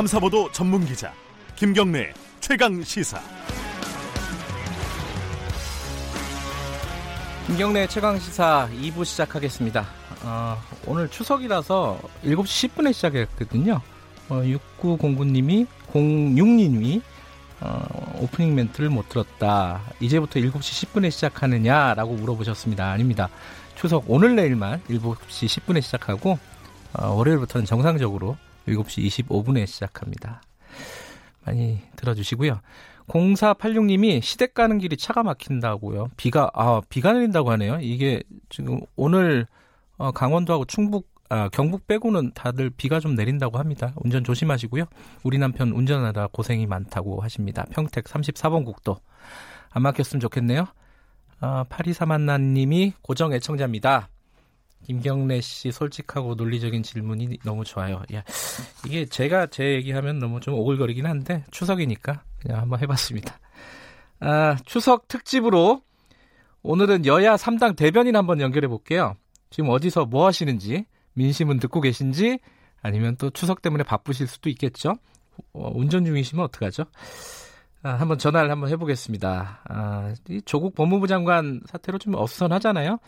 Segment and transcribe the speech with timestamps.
[0.00, 1.12] 탐사보도 전문 기자
[1.56, 3.20] 김경래 최강 시사.
[7.46, 9.86] 김경래 최강 시사 2부 시작하겠습니다.
[10.22, 13.82] 어, 오늘 추석이라서 7시 10분에 시작했거든요.
[14.30, 14.42] 어,
[14.80, 17.02] 6909님이 06님이
[17.60, 19.82] 어, 오프닝 멘트를 못 들었다.
[20.00, 22.90] 이제부터 7시 10분에 시작하느냐라고 물어보셨습니다.
[22.90, 23.28] 아닙니다.
[23.74, 26.38] 추석 오늘 내일만 7시 10분에 시작하고
[26.94, 30.42] 어, 월요일부터는 정상적으로 7시 25분에 시작합니다.
[31.44, 32.60] 많이 들어주시고요.
[33.08, 36.10] 0486님이 시댁 가는 길이 차가 막힌다고요.
[36.16, 37.78] 비가 아 비가 내린다고 하네요.
[37.80, 39.46] 이게 지금 오늘
[39.96, 43.92] 어, 강원도하고 충북 아, 경북 빼고는 다들 비가 좀 내린다고 합니다.
[43.96, 44.84] 운전 조심하시고요.
[45.22, 47.64] 우리 남편 운전하다 고생이 많다고 하십니다.
[47.70, 48.98] 평택 34번 국도
[49.70, 50.66] 안 막혔으면 좋겠네요.
[51.40, 54.09] 아, 8231님이 고정 애청자입니다.
[54.90, 58.02] 김경래 씨 솔직하고 논리적인 질문이 너무 좋아요.
[58.12, 58.24] 야,
[58.84, 63.38] 이게 제가 제 얘기하면 너무 좀 오글거리긴 한데 추석이니까 그냥 한번 해봤습니다.
[64.18, 65.82] 아, 추석 특집으로
[66.62, 69.14] 오늘은 여야 3당 대변인 한번 연결해 볼게요.
[69.50, 72.40] 지금 어디서 뭐 하시는지 민심은 듣고 계신지
[72.82, 74.96] 아니면 또 추석 때문에 바쁘실 수도 있겠죠.
[75.52, 76.86] 어, 운전 중이시면 어떡하죠?
[77.84, 79.60] 아, 한번 전화를 한번 해보겠습니다.
[79.68, 82.98] 아, 이 조국 법무부 장관 사태로 좀 어수선하잖아요.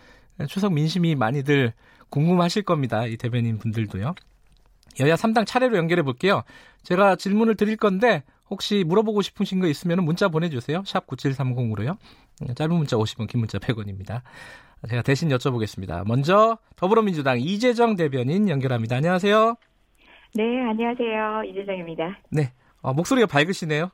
[0.48, 1.72] 추석 민심이 많이들
[2.10, 3.06] 궁금하실 겁니다.
[3.06, 4.14] 이 대변인 분들도요.
[5.00, 6.42] 여야 3당 차례로 연결해 볼게요.
[6.82, 10.82] 제가 질문을 드릴 건데 혹시 물어보고 싶으신 거 있으면 문자 보내주세요.
[10.84, 11.96] 샵 9730으로요.
[12.54, 14.22] 짧은 문자 50원, 긴 문자 100원입니다.
[14.88, 16.06] 제가 대신 여쭤보겠습니다.
[16.06, 18.96] 먼저 더불어민주당 이재정 대변인 연결합니다.
[18.96, 19.56] 안녕하세요.
[20.34, 21.44] 네, 안녕하세요.
[21.50, 22.18] 이재정입니다.
[22.30, 23.90] 네, 어, 목소리가 밝으시네요.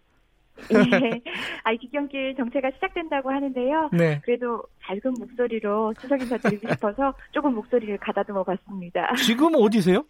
[0.73, 1.21] 예.
[1.65, 3.91] 아, 기경길 정체가 시작된다고 하는데요.
[3.93, 4.21] 네.
[4.25, 9.15] 그래도 밝은 목소리로 추석 인사 드리고 싶어서 조금 목소리를 가다듬어 봤습니다.
[9.25, 10.05] 지금 어디세요?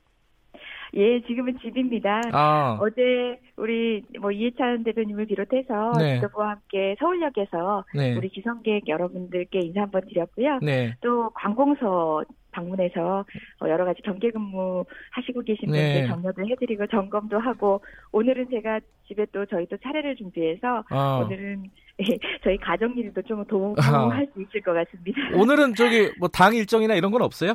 [0.95, 2.23] 예, 지금은 집입니다.
[2.33, 2.79] 아.
[2.81, 6.15] 어제 우리 뭐 이해찬 대표님을 비롯해서 네.
[6.17, 8.17] 지도부와 함께 서울역에서 네.
[8.17, 10.61] 우리 기성객 여러분들께 인사 한번 드렸고요.
[10.63, 10.95] 네.
[11.03, 13.25] 또 관공서 방문해서
[13.61, 16.07] 어, 여러 가지 경계 근무 하시고 계신 분들 네.
[16.07, 17.81] 격려도 해드리고 점검도 하고
[18.13, 21.23] 오늘은 제가 집에 또 저희 또 차례를 준비해서 아.
[21.25, 21.65] 오늘은
[22.01, 25.21] 예, 저희 가정 일도 좀 도움할 수 있을 것 같습니다.
[25.35, 27.55] 오늘은 저기 뭐 당 일정이나 이런 건 없어요?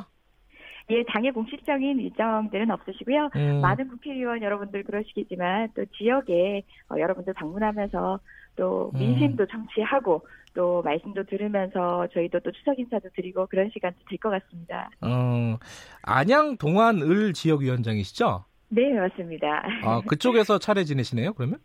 [0.90, 3.30] 예, 당의 공식적인 일정들은 없으시고요.
[3.36, 3.60] 음.
[3.62, 8.20] 많은 국회의원 여러분들 그러시겠지만 또 지역에 어, 여러분들 방문하면서
[8.56, 8.98] 또 음.
[8.98, 14.88] 민심도 청취하고 또 말씀도 들으면서 저희도 또 추석 인사도 드리고 그런 시간도 될 것 같습니다.
[15.00, 15.58] 어,
[16.02, 18.44] 안양 동안을 지역위원장이시죠?
[18.68, 19.62] 네, 맞습니다.
[19.82, 21.58] 아, 그쪽에서 차례 지내시네요, 그러면?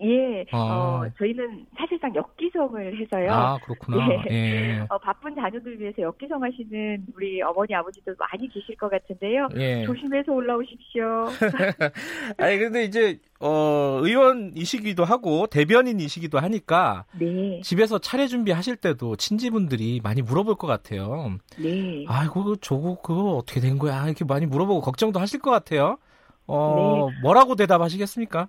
[0.00, 0.56] 예, 아.
[0.58, 3.32] 어, 저희는 사실상 역기성을 해서요.
[3.32, 3.98] 아, 그렇구나.
[4.30, 4.34] 예.
[4.34, 4.86] 예.
[4.88, 9.48] 어, 바쁜 자녀들 위해서 역기성 하시는 우리 어머니, 아버지도 많이 계실 것 같은데요.
[9.56, 9.84] 예.
[9.84, 11.26] 조심해서 올라오십시오.
[12.38, 17.60] 아니, 근데 이제, 어, 의원이시기도 하고, 대변인이시기도 하니까, 네.
[17.64, 21.38] 집에서 차례 준비하실 때도 친지분들이 많이 물어볼 것 같아요.
[21.58, 22.04] 네.
[22.06, 24.06] 아이고, 조국 그거 어떻게 된 거야?
[24.06, 25.98] 이렇게 많이 물어보고 걱정도 하실 것 같아요.
[26.46, 27.20] 어, 네.
[27.22, 28.48] 뭐라고 대답하시겠습니까?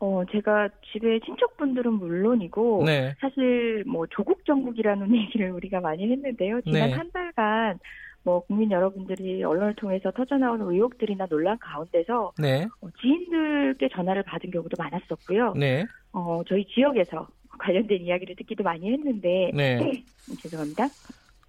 [0.00, 3.14] 어, 제가 집에 친척분들은 물론이고, 네.
[3.20, 6.62] 사실 뭐 조국 정국이라는 얘기를 우리가 많이 했는데요.
[6.62, 6.94] 지난 네.
[6.94, 7.78] 한 달간
[8.22, 12.66] 뭐 국민 여러분들이 언론을 통해서 터져나오는 의혹들이나 논란 가운데서 네.
[12.80, 15.54] 어, 지인들께 전화를 받은 경우도 많았었고요.
[15.54, 15.84] 네.
[16.12, 17.28] 어, 저희 지역에서
[17.58, 19.78] 관련된 이야기를 듣기도 많이 했는데, 네.
[20.40, 20.88] 죄송합니다.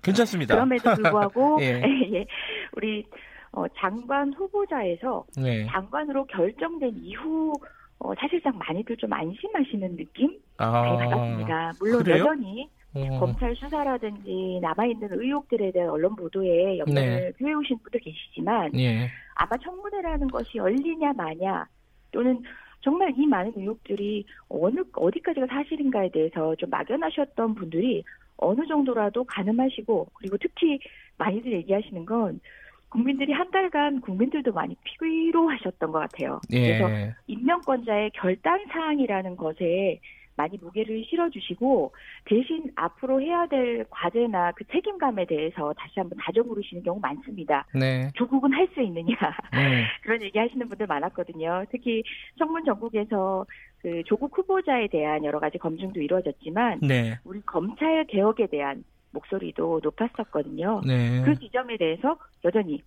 [0.02, 0.56] 괜찮습니다.
[0.56, 1.82] 그럼에도 불구하고, 예.
[2.14, 2.26] 예,
[2.76, 3.06] 우리
[3.54, 5.66] 어, 장관 후보자에서 네.
[5.68, 7.54] 장관으로 결정된 이후
[8.04, 11.74] 어, 사실상 많이들 좀 안심하시는 느낌 아, 받았습니다.
[11.80, 12.24] 물론 그래요?
[12.26, 13.20] 여전히 어.
[13.20, 17.32] 검찰 수사라든지 남아있는 의혹들에 대한 언론 보도에 염려를 네.
[17.38, 19.08] 표해오신 분도 계시지만 예.
[19.36, 21.66] 아마 청문회라는 것이 열리냐 마냐
[22.12, 22.42] 또는
[22.82, 28.04] 정말 이 많은 의혹들이 어느 어디까지가 사실인가에 대해서 좀 막연하셨던 분들이
[28.38, 30.80] 어느 정도라도 가늠하시고 그리고 특히
[31.20, 32.40] 많이들 얘기하시는 건
[32.92, 36.42] 국민들이 한 달간 국민들도 많이 피로하셨던 것 같아요.
[36.52, 36.78] 예.
[36.78, 40.00] 그래서 임명권자의 결단 사항이라는 것에
[40.36, 41.94] 많이 무게를 실어주시고
[42.26, 47.66] 대신 앞으로 해야 될 과제나 그 책임감에 대해서 다시 한번 다져보르시는 경우 많습니다.
[47.74, 48.10] 네.
[48.16, 49.16] 조국은 할 수 있느냐
[49.52, 49.84] 네.
[50.02, 51.66] 그런 얘기 하시는 분들 많았거든요.
[51.72, 52.04] 특히
[52.38, 53.46] 청문 전국에서
[53.82, 57.18] 그 조국 후보자에 대한 여러 가지 검증도 이루어졌지만 네.
[57.26, 60.82] 우리 검찰 개혁에 대한 목소리도 높았었거든요.
[60.86, 61.22] 네.
[61.24, 62.82] 그 지점에 대해서 여전히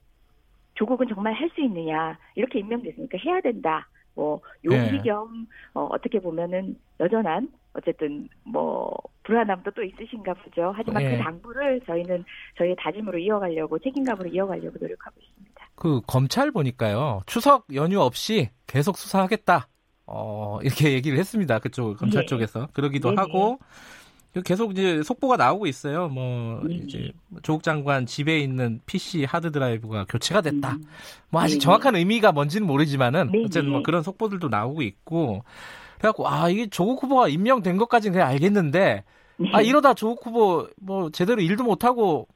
[0.75, 3.87] 조국은 정말 할 수 있느냐 이렇게 임명됐으니까 해야 된다.
[4.15, 5.03] 뭐 용기 네.
[5.05, 8.93] 겸 어, 어떻게 보면은 여전한 어쨌든 뭐
[9.25, 10.73] 불안함도 또 있으신가 보죠.
[10.75, 11.17] 하지만 네.
[11.17, 12.25] 그 당부를 저희는
[12.57, 15.69] 저희의 다짐으로 이어가려고 책임감으로 이어가려고 노력하고 있습니다.
[15.75, 19.69] 그 검찰 보니까요 추석 연휴 없이 계속 수사하겠다.
[20.07, 21.59] 어 이렇게 얘기를 했습니다.
[21.59, 22.27] 그쪽 검찰 네.
[22.27, 23.17] 쪽에서 그러기도 네.
[23.17, 23.59] 하고
[24.43, 26.09] 계속 이제 속보가 나오고 있어요.
[26.09, 26.75] 뭐 네.
[26.75, 30.73] 이제 조국 장관 집에 있는 PC 하드 드라이브가 교체가 됐다.
[30.73, 30.85] 음.
[31.31, 31.61] 뭐 아직 네.
[31.61, 33.45] 정확한 의미가 뭔지는 모르지만은 네.
[33.45, 35.45] 어쨌든 뭐 그런 속보들도 나오고 있고
[35.99, 39.05] 그래갖고 아 이게 조국 후보가 임명된 것까지는 그냥 알겠는데
[39.53, 42.27] 아 이러다 조국 후보 뭐 제대로 일도 못 하고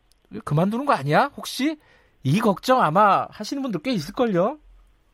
[0.45, 1.31] 그만두는 거 아니야?
[1.37, 1.79] 혹시
[2.23, 4.59] 이 걱정 아마 하시는 분들 꽤 있을걸요.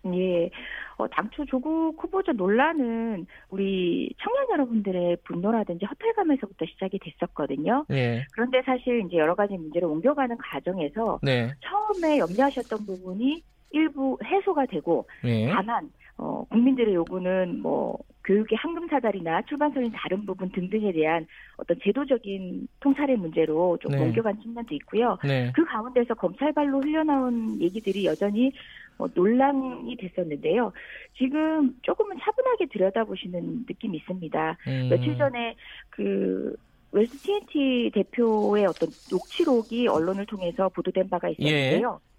[0.07, 0.51] 예.
[0.97, 7.85] 어, 당초 조국 후보자 논란은 우리 청년 여러분들의 분노라든지 허탈감에서부터 시작이 됐었거든요.
[7.89, 8.25] 네.
[8.33, 11.51] 그런데 사실 이제 여러 가지 문제를 옮겨가는 과정에서 네.
[11.61, 15.51] 처음에 염려하셨던 부분이 일부 해소가 되고 네.
[15.53, 21.27] 다만 어, 국민들의 요구는 뭐 교육의 황금 사다리나 출판선의 다른 부분 등등에 대한
[21.57, 24.01] 어떤 제도적인 통찰의 문제로 좀 네.
[24.01, 25.19] 옮겨간 측면도 있고요.
[25.25, 25.53] 네.
[25.55, 28.53] 그 가운데서 검찰발로 흘러나온 얘기들이 여전히
[28.99, 30.73] 어, 논란이 됐었는데요.
[31.17, 34.59] 지금 조금은 차분하게 들여다보시는 느낌이 있습니다.
[34.67, 34.89] 음.
[34.91, 35.57] 며칠 전에
[35.91, 36.57] 그
[36.93, 42.01] 웰스 TNT 대표의 어떤 녹취록이 언론을 통해서 보도된 바가 있었는데요.
[42.01, 42.15] 예.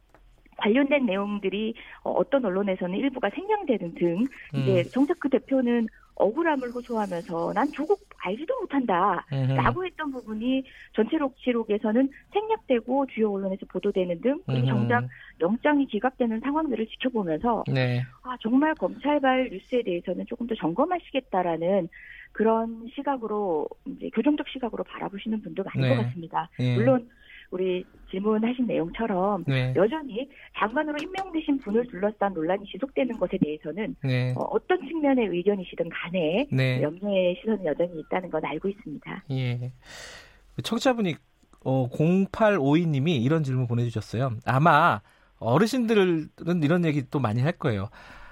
[0.58, 1.74] 관련된 내용들이
[2.04, 4.90] 어, 어떤 언론에서는 일부가 생략되는 등 이제 음.
[4.92, 10.64] 정작 그 대표는 억울함을 호소하면서 난 조국 알지도 못한다 라고 했던 부분이
[10.94, 15.08] 전체 녹취록에서는 생략되고 주요 언론에서 보도되는 등 그리고 정작
[15.42, 18.02] 영장이 기각되는 상황들을 지켜보면서 네.
[18.24, 21.90] 아 정말 검찰발 뉴스에 대해서는 조금 더 점검하시겠다라는
[22.32, 25.96] 그런 시각으로 이제 교정적 시각으로 바라보시는 분도 많은 네.
[25.96, 26.50] 것 같습니다.
[26.58, 26.76] 네.
[26.76, 27.10] 물론
[27.52, 29.74] 우리 질문하신 내용처럼 네.
[29.76, 34.34] 여전히 장관으로 임명되신 분을 둘러싼 논란이 지속되는 것에 대해서는 네.
[34.38, 36.82] 어, 떤 측면의 의견이시든 간에 네.
[36.82, 39.24] 염려의 시선이 여전히 있다는 건 알고 있습니다.
[39.32, 39.72] 예.
[40.64, 41.16] 청취자분이
[41.64, 44.34] 어, 0852님이 이런 질문 보내주셨어요.
[44.46, 45.02] 아마
[45.40, 46.30] 어르신들은
[46.64, 47.90] 이런 얘기 또 많이 할 거예요.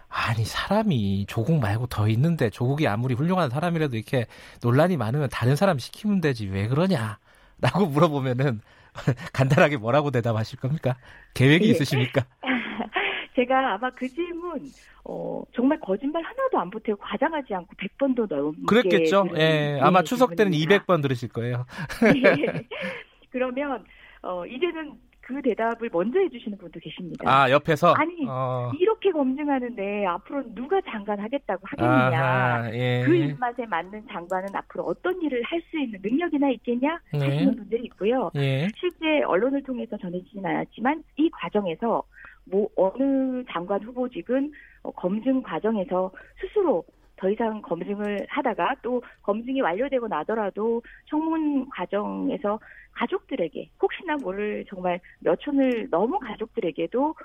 [0.07, 4.27] 아니 사람이 조국 말고 더 있는데 조국이 아무리 훌륭한 사람이라도 이렇게
[4.61, 7.17] 논란이 많으면 다른 사람 시키면 되지 왜 그러냐?
[7.59, 8.61] 라고 물어보면은
[9.33, 10.95] 간단하게 뭐라고 대답하실 겁니까?
[11.33, 11.71] 계획이 네.
[11.71, 12.25] 있으십니까?
[13.35, 14.61] 제가 아마 그 질문
[15.05, 19.27] 어, 정말 거짓말 하나도 안 보태고 과장하지 않고 100번도 넘게 그랬겠죠.
[19.35, 19.79] 예.
[19.81, 21.65] 아마 추석 때는 200번 들으실 거예요.
[22.01, 22.67] 네.
[23.31, 23.83] 그러면
[24.21, 24.93] 어, 이제는
[25.25, 27.23] 그 대답을 먼저 해주시는 분도 계십니다.
[27.25, 28.71] 아 옆에서 아니 어.
[28.77, 32.21] 이렇게 검증하는데 앞으로 누가 장관 하겠다고 하겠느냐?
[32.21, 33.03] 아하, 예.
[33.05, 37.19] 그 입맛에 맞는 장관은 앞으로 어떤 일을 할 수 있는 능력이나 있겠냐 네.
[37.19, 38.29] 하시는 분들이 있고요.
[38.35, 38.67] 예.
[38.75, 42.03] 실제 언론을 통해서 전해지진 않았지만 이 과정에서
[42.45, 44.51] 뭐 어느 장관 후보직은
[44.83, 46.11] 어, 검증 과정에서
[46.41, 46.83] 스스로
[47.23, 52.59] 더 이상 검증을 하다가 또 검증이 완료되고 나더라도 청문 과정에서
[52.91, 57.15] 가족들에게 혹시나 모를 정말 몇 촌을 넘은 가족들에게도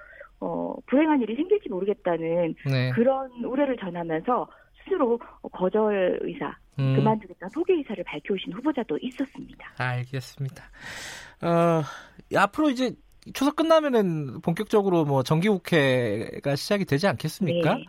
[0.41, 2.91] 어, 불행한 일이 생길지 모르겠다는 네.
[2.91, 4.47] 그런 우려를 전하면서
[4.85, 5.19] 스스로
[5.51, 6.95] 거절 의사, 음.
[6.95, 9.73] 그만두겠다 소개 의사를 밝혀오신 후보자도 있었습니다.
[9.79, 10.65] 알겠습니다.
[11.43, 11.83] 어,
[12.37, 12.93] 앞으로 이제
[13.35, 17.75] 추석 끝나면은 본격적으로 뭐 정기국회가 시작이 되지 않겠습니까?
[17.75, 17.85] 네.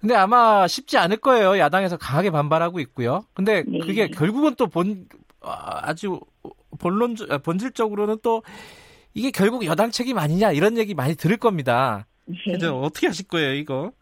[0.00, 1.58] 근데 아마 쉽지 않을 거예요.
[1.58, 3.24] 야당에서 강하게 반발하고 있고요.
[3.34, 3.78] 근데 네.
[3.80, 5.06] 그게 결국은 또 본
[5.42, 6.20] 아주
[6.78, 8.42] 본론 아, 본질적으로는 또
[9.14, 12.06] 이게 결국 여당 책임 아니냐 이런 얘기 많이 들을 겁니다.
[12.26, 12.66] 네.
[12.66, 13.92] 어떻게 하실 거예요, 이거?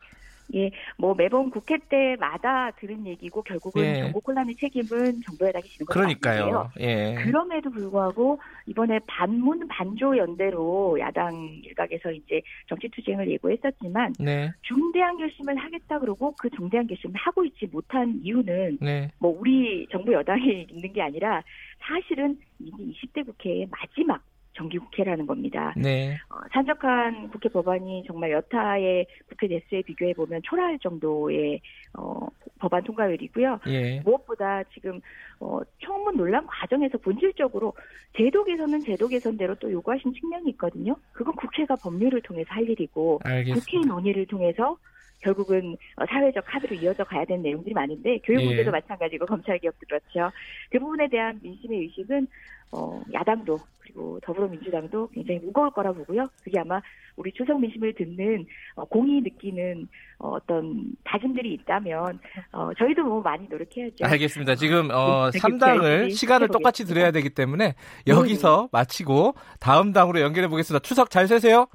[0.54, 4.00] 예, 뭐 매번 국회 때마다 들은 얘기고 결국은 예.
[4.00, 5.98] 정보 혼란의 책임은 정부 여당이 지는 거죠.
[5.98, 6.70] 그러니까요.
[6.80, 7.14] 예.
[7.22, 14.50] 그럼에도 불구하고 이번에 반문 반조 연대로 야당 일각에서 이제 정치 투쟁을 예고했었지만 네.
[14.62, 19.10] 중대한 결심을 하겠다 그러고 그 중대한 결심을 하고 있지 못한 이유는 네.
[19.18, 21.42] 뭐 우리 정부 여당이 있는 게 아니라
[21.80, 24.22] 사실은 이게 20대 국회의 마지막
[24.58, 25.72] 정기국회라는 겁니다.
[25.76, 26.16] 네.
[26.28, 31.60] 어, 산적한 국회 법안이 정말 여타의 국회 대수에 비교해 보면 초라할 정도의
[31.94, 32.26] 어,
[32.58, 33.60] 법안 통과율이고요.
[33.68, 34.00] 예.
[34.00, 35.00] 무엇보다 지금
[35.40, 37.72] 어, 청문 논란 과정에서 본질적으로
[38.16, 40.96] 제도 개선은 제도 개선대로 또 요구하신 측면이 있거든요.
[41.12, 43.64] 그건 국회가 법률을 통해서 할 일이고 알겠습니다.
[43.64, 44.76] 국회 논의를 통해서
[45.20, 48.44] 결국은 어, 사회적 합의로 이어져 가야 되는 내용들이 많은데 교육 예.
[48.46, 48.70] 문제도 예.
[48.70, 50.30] 마찬가지고 검찰 개혁도 그렇죠.
[50.70, 52.26] 그 부분에 대한 민심의 의식은
[52.72, 56.26] 어, 야당도 그리고 더불어민주당도 굉장히 무거울 거라 보고요.
[56.44, 56.80] 그게 아마
[57.16, 62.18] 우리 추석 민심을 듣는 어, 공이 느끼는 어, 어떤 다짐들이 있다면
[62.52, 64.04] 어, 저희도 뭐 많이 노력해야죠.
[64.04, 64.54] 알겠습니다.
[64.56, 67.74] 지금 어, 3당을 시간을 똑같이 드려야 되기 때문에
[68.06, 68.68] 여기서 네.
[68.72, 70.82] 마치고 다음 당으로 연결해 보겠습니다.
[70.82, 71.66] 추석 잘 세세요.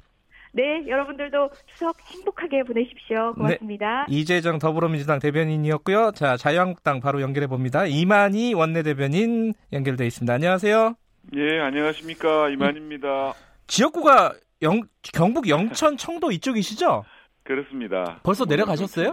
[0.56, 3.32] 네, 여러분들도 추석 행복하게 보내십시오.
[3.34, 4.06] 고맙습니다.
[4.08, 6.12] 네, 이재정 더불어민주당 대변인이었고요.
[6.12, 7.86] 자, 자유한국당 바로 연결해 봅니다.
[7.86, 10.32] 이만희 원내대변인 연결돼 있습니다.
[10.32, 10.94] 안녕하세요.
[11.34, 12.50] 예, 안녕하십니까.
[12.50, 13.32] 이만입니다.
[13.66, 17.04] 지역구가 영, 경북 영천 청도 이쪽이시죠?
[17.42, 18.20] 그렇습니다.
[18.22, 19.12] 벌써 내려가셨어요?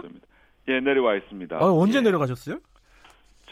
[0.68, 1.56] 예, 내려와 있습니다.
[1.56, 2.02] 아, 언제 예.
[2.02, 2.60] 내려가셨어요?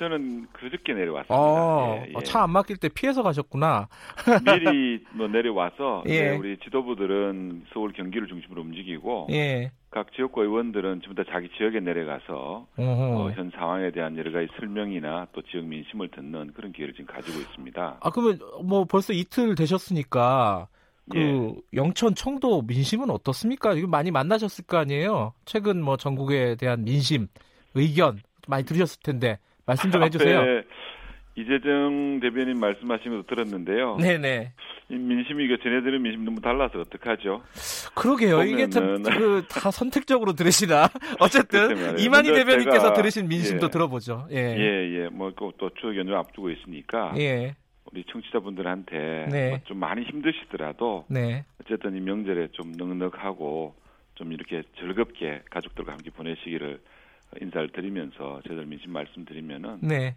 [0.00, 1.34] 저는 그저께 내려왔습니다.
[1.36, 2.22] 어, 예, 예.
[2.24, 3.86] 차안 막힐 때 피해서 가셨구나.
[4.46, 6.22] 미리 뭐 내려와서 예.
[6.22, 9.70] 네, 우리 지도부들은 서울 경기를 중심으로 움직이고 예.
[9.90, 15.26] 각 지역구 의원들은 전부 다 자기 지역에 내려가서 어, 현 상황에 대한 여러 가지 설명이나
[15.34, 17.98] 또 지역 민심을 듣는 그런 기회를 지금 가지고 있습니다.
[18.00, 20.68] 아 그러면 뭐 벌써 이틀 되셨으니까
[21.10, 21.54] 그 예.
[21.74, 23.74] 영천 청도 민심은 어떻습니까?
[23.74, 25.34] 이거 많이 만나셨을 거 아니에요?
[25.44, 27.26] 최근 뭐 전국에 대한 민심
[27.74, 30.42] 의견 많이 들으셨을 텐데 말씀 좀 해주세요.
[30.42, 30.62] 네,
[31.36, 33.96] 이재정 대변인 말씀하신 것도 들었는데요.
[33.98, 34.52] 네네.
[34.90, 37.42] 이 민심이 이거 들은 민심 너무 달라서 어떡하죠?
[37.94, 38.42] 그러게요.
[38.42, 40.88] 이게 참 그 다 선택적으로 들으시나.
[41.20, 44.26] 어쨌든 이만희 대변인께서 제가, 들으신 민심도 예, 들어보죠.
[44.32, 45.08] 예, 예, 예.
[45.08, 47.14] 뭐 또 추석 연휴 앞두고 있으니까.
[47.18, 47.54] 예.
[47.92, 49.48] 우리 청취자분들한테 네.
[49.50, 51.44] 뭐좀 많이 힘드시더라도 네.
[51.62, 53.74] 어쨌든 이 명절에 좀 넉넉하고
[54.16, 56.80] 좀 이렇게 즐겁게 가족들과 함께 보내시기를
[57.40, 60.16] 인사를 드리면서 저희들 민심 말씀드리면은 네.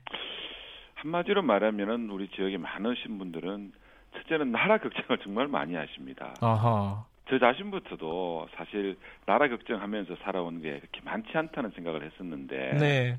[0.95, 3.71] 한마디로 말하면은 우리 지역에 많으신 분들은
[4.15, 6.33] 첫째는 나라 걱정을 정말 많이 하십니다.
[6.41, 7.05] 아하.
[7.29, 13.17] 저 자신부터도 사실 나라 걱정하면서 살아온 게 그렇게 많지 않다는 생각을 했었는데 네.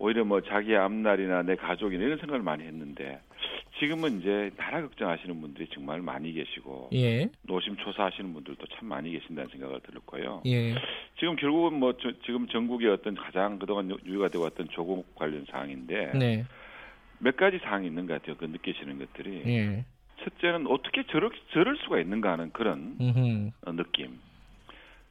[0.00, 3.20] 오히려 뭐 자기 앞날이나 내 가족이나 이런 생각을 많이 했는데
[3.78, 7.28] 지금은 이제 나라 걱정하시는 분들이 정말 많이 계시고 예.
[7.42, 10.42] 노심초사하시는 분들도 참 많이 계신다는 생각을 들었고요.
[10.46, 10.74] 예.
[11.18, 16.12] 지금 결국은 뭐 저, 지금 전국의 어떤 가장 그동안 유효가 되어 왔던 조국 관련 사항인데
[16.18, 16.44] 네.
[17.18, 18.36] 몇 가지 사항이 있는 것 같아요.
[18.38, 19.42] 그 느끼시는 것들이.
[19.46, 19.84] 예.
[20.24, 23.50] 첫째는 어떻게 저럴, 저럴 수가 있는가 하는 그런 음흠.
[23.66, 24.18] 어, 느낌.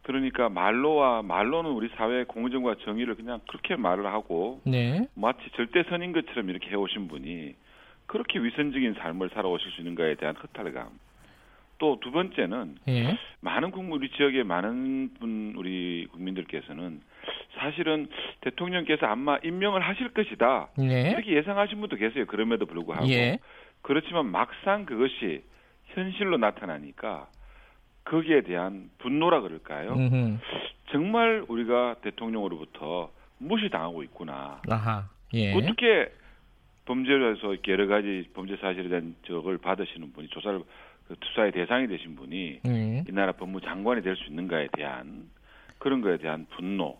[0.03, 5.07] 그러니까 말로와 말로는 우리 사회의 공정과 정의를 그냥 그렇게 말을 하고 네.
[5.13, 7.55] 마치 절대선인 것처럼 이렇게 해오신 분이
[8.07, 10.89] 그렇게 위선적인 삶을 살아오실 수 있는가에 대한 허탈감.
[11.79, 13.17] 또 두 번째는 예.
[13.39, 17.01] 많은 국민 우리 지역의 많은 분 우리 국민들께서는
[17.57, 18.07] 사실은
[18.41, 21.11] 대통령께서 아마 임명을 하실 것이다 네.
[21.11, 22.25] 이렇게 예상하신 분도 계세요.
[22.27, 23.39] 그럼에도 불구하고 예.
[23.81, 25.41] 그렇지만 막상 그것이
[25.87, 27.27] 현실로 나타나니까
[28.05, 29.93] 거기에 대한 분노라 그럴까요?
[29.93, 30.37] 음흠.
[30.91, 34.61] 정말 우리가 대통령으로부터 무시당하고 있구나.
[34.69, 35.07] 아하.
[35.33, 35.53] 예.
[35.53, 36.11] 어떻게
[36.85, 40.59] 범죄에서 여러 가지 범죄 사실에 대한 적을 받으시는 분이 조사를
[41.07, 43.03] 그 수사의 대상이 되신 분이 예.
[43.07, 45.29] 이 나라 법무 장관이 될 수 있는가에 대한
[45.77, 46.97] 그런 거에 대한 분노.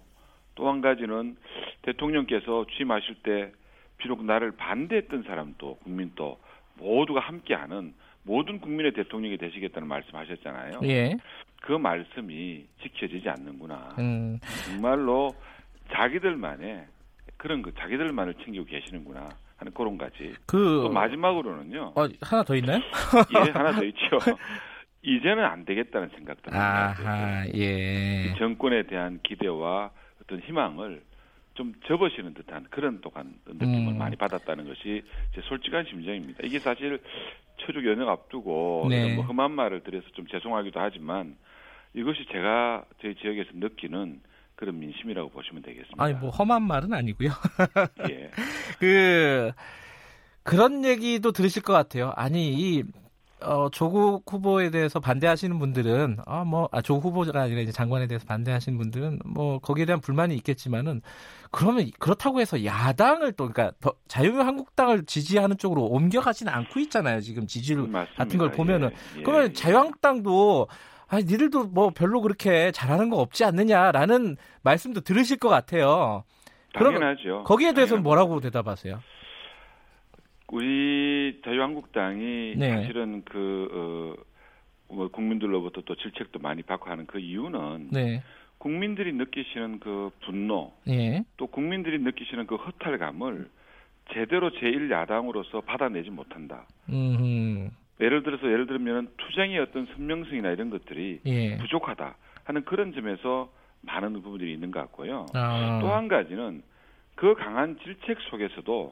[0.55, 1.37] 또 한 가지는
[1.83, 3.51] 대통령께서 취임하실 때
[3.97, 6.37] 비록 나를 반대했던 사람도 국민도
[6.77, 7.93] 모두가 함께하는
[8.29, 10.81] 모든 국민의 대통령이 되시겠다는 말씀하셨잖아요.
[10.83, 11.17] 예.
[11.63, 13.95] 그 말씀이 지켜지지 않는구나.
[13.97, 14.39] 음.
[14.65, 15.33] 정말로
[15.91, 16.85] 자기들만의
[17.37, 20.35] 그런 거 자기들만을 챙기고 계시는구나 하는 그런 가지.
[20.45, 21.93] 그또 마지막으로는요.
[21.95, 22.77] 어, 하나 더 있나요?
[23.33, 24.19] 예, 하나 더 있죠.
[25.01, 28.25] 이제는 안 되겠다는 생각도 아하, 예.
[28.25, 29.89] 이 정권에 대한 기대와
[30.21, 31.01] 어떤 희망을
[31.59, 33.97] 좀 접으시는 듯한 그런 또한 느낌을 음.
[33.97, 35.03] 많이 받았다는 것이
[35.35, 36.39] 제 솔직한 심정입니다.
[36.45, 37.01] 이게 사실
[37.57, 39.13] 초죽 연휴 앞두고 네.
[39.13, 41.35] 뭐 험한 말을 드려서 좀 죄송하기도 하지만
[41.93, 44.21] 이것이 제가 저희 지역에서 느끼는
[44.55, 46.01] 그런 민심이라고 보시면 되겠습니다.
[46.01, 47.31] 아니 뭐 험한 말은 아니고요.
[48.09, 48.31] 예.
[48.79, 49.51] 그
[50.43, 52.13] 그런 얘기도 들으실 것 같아요.
[52.15, 52.83] 아니 이
[53.41, 58.25] 어, 조국 후보에 대해서 반대하시는 분들은 아 뭐 아, 조국 후보가 아니라 이제 장관에 대해서
[58.25, 61.01] 반대하시는 분들은 뭐 거기에 대한 불만이 있겠지만은
[61.51, 67.21] 그러면 그렇다고 해서 야당을 또 그러니까 더 자유한국당을 지지하는 쪽으로 옮겨가지는 않고 있잖아요.
[67.21, 68.13] 지금 지지율 맞습니다.
[68.15, 69.53] 같은 걸 보면은 예, 예, 그러면 예.
[69.53, 70.67] 자유한국당도
[71.07, 76.23] 아 니들도 뭐 별로 그렇게 잘하는 거 없지 않느냐라는 말씀도 들으실 것 같아요.
[76.73, 77.43] 그러면 당연하죠.
[77.45, 78.03] 거기에 대해서는 당연합니다.
[78.03, 78.99] 뭐라고 대답하세요?
[80.51, 82.69] 우리 자유한국당이 네.
[82.69, 84.15] 사실은 그
[84.89, 88.23] 어, 뭐 국민들로부터 또 질책도 많이 받고 하는 그 이유는 네,
[88.57, 93.49] 국민들이 느끼시는 그 분노 예, 또 국민들이 느끼시는 그 허탈감을
[94.11, 96.65] 제대로 제1야당으로서 받아내지 못한다.
[96.89, 97.69] 음,
[98.01, 103.51] 예를 들어서 예를 들면 투쟁의 어떤 선명성이나 이런 것들이 예, 부족하다 하는 그런 점에서
[103.81, 105.27] 많은 부분들이 있는 것 같고요.
[105.33, 106.63] 아, 또한 가지는
[107.15, 108.91] 그 강한 질책 속에서도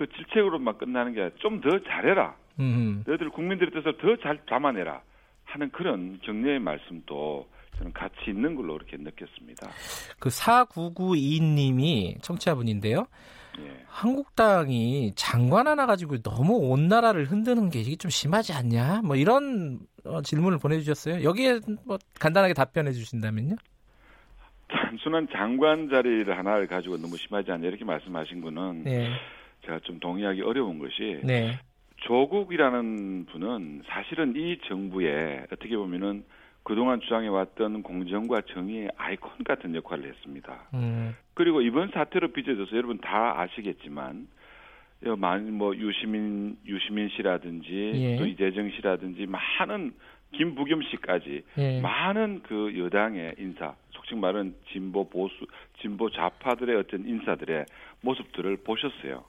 [0.00, 2.34] 그 질책으로만 끝나는 게 아니라 좀 더 잘해라.
[2.58, 5.02] 음, 너희들 국민들의 뜻을 더 잘 담아내라
[5.44, 9.68] 하는 그런 격려의 말씀도 저는 같이 있는 걸로 그렇게 느꼈습니다.
[10.18, 13.06] 그 4992님이 청취자분인데요.
[13.58, 13.84] 예.
[13.88, 19.02] 한국당이 장관 하나 가지고 너무 온 나라를 흔드는 게 이게 좀 심하지 않냐?
[19.04, 21.24] 뭐 이런 어, 질문을 보내주셨어요.
[21.24, 23.56] 여기에 뭐 간단하게 답변해 주신다면요?
[24.68, 29.10] 단순한 장관 자리를 하나를 가지고 너무 심하지 않냐 이렇게 말씀하신 거는 네,
[29.64, 31.58] 제가 좀 동의하기 어려운 것이 네,
[31.96, 36.24] 조국이라는 분은 사실은 이 정부에 어떻게 보면은
[36.62, 40.68] 그동안 주장해왔던 공정과 정의의 아이콘 같은 역할을 했습니다.
[40.74, 41.16] 음.
[41.34, 44.28] 그리고 이번 사태로 빚어져서 여러분 다 아시겠지만
[45.00, 48.16] 많은 뭐 유시민 유시민 씨라든지 예.
[48.16, 49.92] 또 이재정 씨라든지 많은
[50.32, 51.80] 김부겸 씨까지 예.
[51.80, 55.46] 많은 그 여당의 인사, 속칭 말하는 진보 보수,
[55.80, 57.64] 진보 좌파들의 어떤 인사들의
[58.02, 59.24] 모습들을 보셨어요.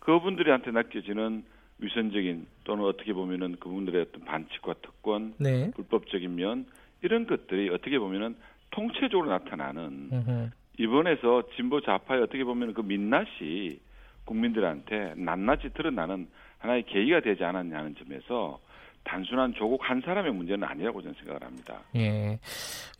[0.00, 1.44] 그분들한테 느껴지는
[1.78, 5.70] 위선적인 또는 어떻게 보면은 그분들의 어떤 반칙과 특권, 네.
[5.74, 6.66] 불법적인 면
[7.02, 8.36] 이런 것들이 어떻게 보면은
[8.70, 10.50] 통체적으로 나타나는 으흠.
[10.78, 13.78] 이번에서 진보 좌파의 어떻게 보면 그 민낯이
[14.24, 16.28] 국민들한테 낱낱이 드러나는
[16.58, 18.60] 하나의 계기가 되지 않았냐는 점에서
[19.04, 21.80] 단순한 조국 한 사람의 문제는 아니라고 저는 생각을 합니다.
[21.96, 22.38] 예.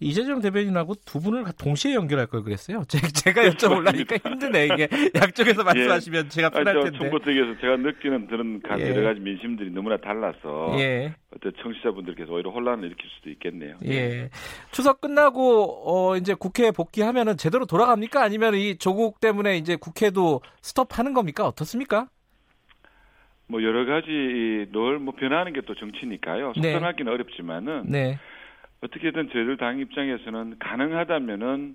[0.00, 2.82] 이재정 대변인하고 두 분을 동시에 연결할 걸 그랬어요.
[2.88, 6.28] 제가 여쭤보려니까 힘드네 이게 양쪽에서 말씀하시면 예.
[6.28, 7.10] 제가 편할 텐데.
[7.30, 8.90] 얘기해서 제가 느끼는 그런 예.
[8.90, 11.14] 여러 가지 민심들이 너무나 달라서 예.
[11.36, 13.76] 어떤 청취자분들께서 오히려 혼란을 일으킬 수도 있겠네요.
[13.86, 14.30] 예.
[14.72, 18.22] 추석 끝나고 어 이제 국회에 복귀하면은 제대로 돌아갑니까?
[18.22, 21.46] 아니면 이 조국 때문에 이제 국회도 스톱하는 겁니까?
[21.46, 22.08] 어떻습니까?
[23.50, 26.52] 뭐 여러 가지 늘뭐 변하는 게 또 정치니까요.
[26.56, 26.72] 네.
[26.72, 27.14] 속단하기는 네.
[27.14, 28.18] 어렵지만은 네.
[28.80, 31.74] 어떻게든 저희들 당 입장에서는 가능하다면은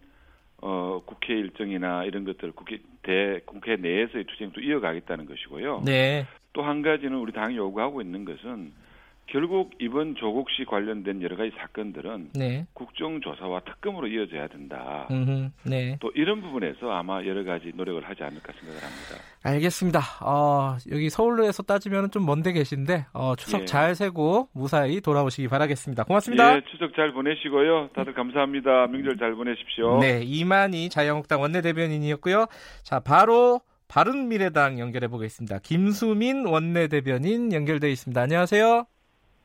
[0.62, 5.84] 어 국회 일정이나 이런 것들 국회 대 국회 내에서의 투쟁도 이어가겠다는 것이고요.
[5.86, 6.26] 네.
[6.54, 8.72] 또 한 가지는 우리 당이 요구하고 있는 것은
[9.28, 12.68] 결국 이번 조국 씨 관련된 여러 가지 사건들은 네.
[12.74, 15.08] 국정조사와 특검으로 이어져야 된다.
[15.10, 15.98] 음흠, 네.
[16.00, 19.16] 또 이런 부분에서 아마 여러 가지 노력을 하지 않을까 생각을 합니다.
[19.44, 20.00] 알겠습니다.
[20.22, 23.66] 어, 여기 서울에서 따지면 좀 먼데 계신데 어, 추석 예.
[23.66, 26.04] 잘 세고 무사히 돌아오시기 바라겠습니다.
[26.04, 26.58] 고맙습니다.
[26.58, 27.90] 예, 추석 잘 보내시고요.
[27.96, 28.88] 다들 감사합니다.
[28.88, 30.00] 명절 잘 보내십시오.
[30.00, 32.46] 네, 이만희 자유한국당 원내대변인이었고요.
[32.84, 35.60] 자, 바로 바른미래당 연결해 보겠습니다.
[35.60, 38.20] 김수민 원내대변인 연결돼 있습니다.
[38.20, 38.86] 안녕하세요.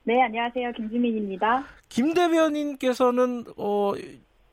[0.04, 0.73] 네, 안녕하세요.
[0.73, 1.64] 김지민입니다.
[1.88, 3.92] 김 대변인께서는 어,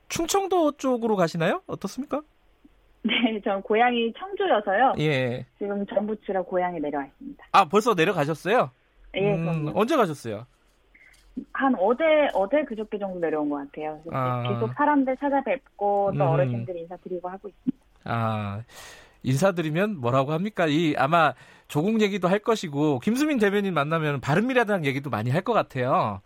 [0.09, 1.61] 충청도 쪽으로 가시나요?
[1.67, 2.21] 어떻습니까?
[3.03, 4.95] 네, 전 고향이 청주여서요.
[4.99, 5.45] 예.
[5.57, 7.45] 지금 전부 치러 고향에 내려와 있습니다.
[7.53, 8.71] 아, 벌써 내려가셨어요?
[9.15, 10.45] 예, 음, 언제 가셨어요?
[11.53, 14.01] 한 어제 어제 그저께 정도 내려온 것 같아요.
[14.11, 14.43] 아.
[14.49, 16.27] 계속 사람들 찾아뵙고 또 음.
[16.27, 17.85] 어르신들 인사드리고 하고 있습니다.
[18.05, 18.63] 아
[19.23, 20.65] 인사드리면 뭐라고 합니까?
[20.67, 21.33] 이 아마
[21.67, 26.21] 조국 얘기도 할 것이고 김수민 대변인 만나면 바른미래당 얘기도 많이 할 것 같아요.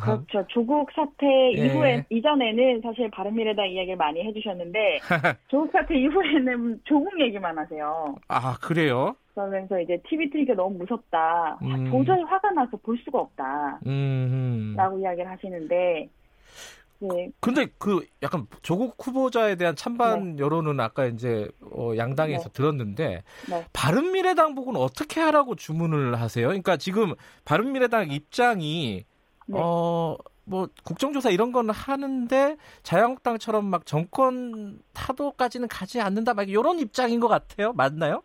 [0.00, 0.44] 그렇죠.
[0.48, 1.66] 조국 사태 예.
[1.66, 4.98] 이후에 이전에는 사실 바른미래당 이야기를 많이 해주셨는데
[5.48, 8.14] 조국 사태 이후에는 조국 얘기만 하세요.
[8.28, 9.16] 아 그래요?
[9.34, 11.58] 그러면서 이제 TV 틀기가 너무 무섭다.
[11.62, 11.90] 음.
[11.90, 13.80] 도저히 화가 나서 볼 수가 없다.
[13.86, 14.74] 음.
[14.76, 16.08] 라고 이야기를 하시는데
[17.00, 17.30] 네.
[17.40, 20.42] 근데 그 약간 조국 후보자에 대한 찬반 네.
[20.42, 22.52] 여론은 아까 이제 어 양당에서 네.
[22.52, 23.66] 들었는데 네.
[23.72, 26.48] 바른미래당 부분 어떻게 하라고 주문을 하세요?
[26.48, 29.04] 그러니까 지금 바른미래당 입장이
[29.46, 29.58] 네.
[29.58, 37.28] 어뭐 국정조사 이런 건 하는데 자유한국당처럼 막 정권 타도까지는 가지 않는다 막 이런 입장인 것
[37.28, 37.72] 같아요.
[37.74, 38.22] 맞나요?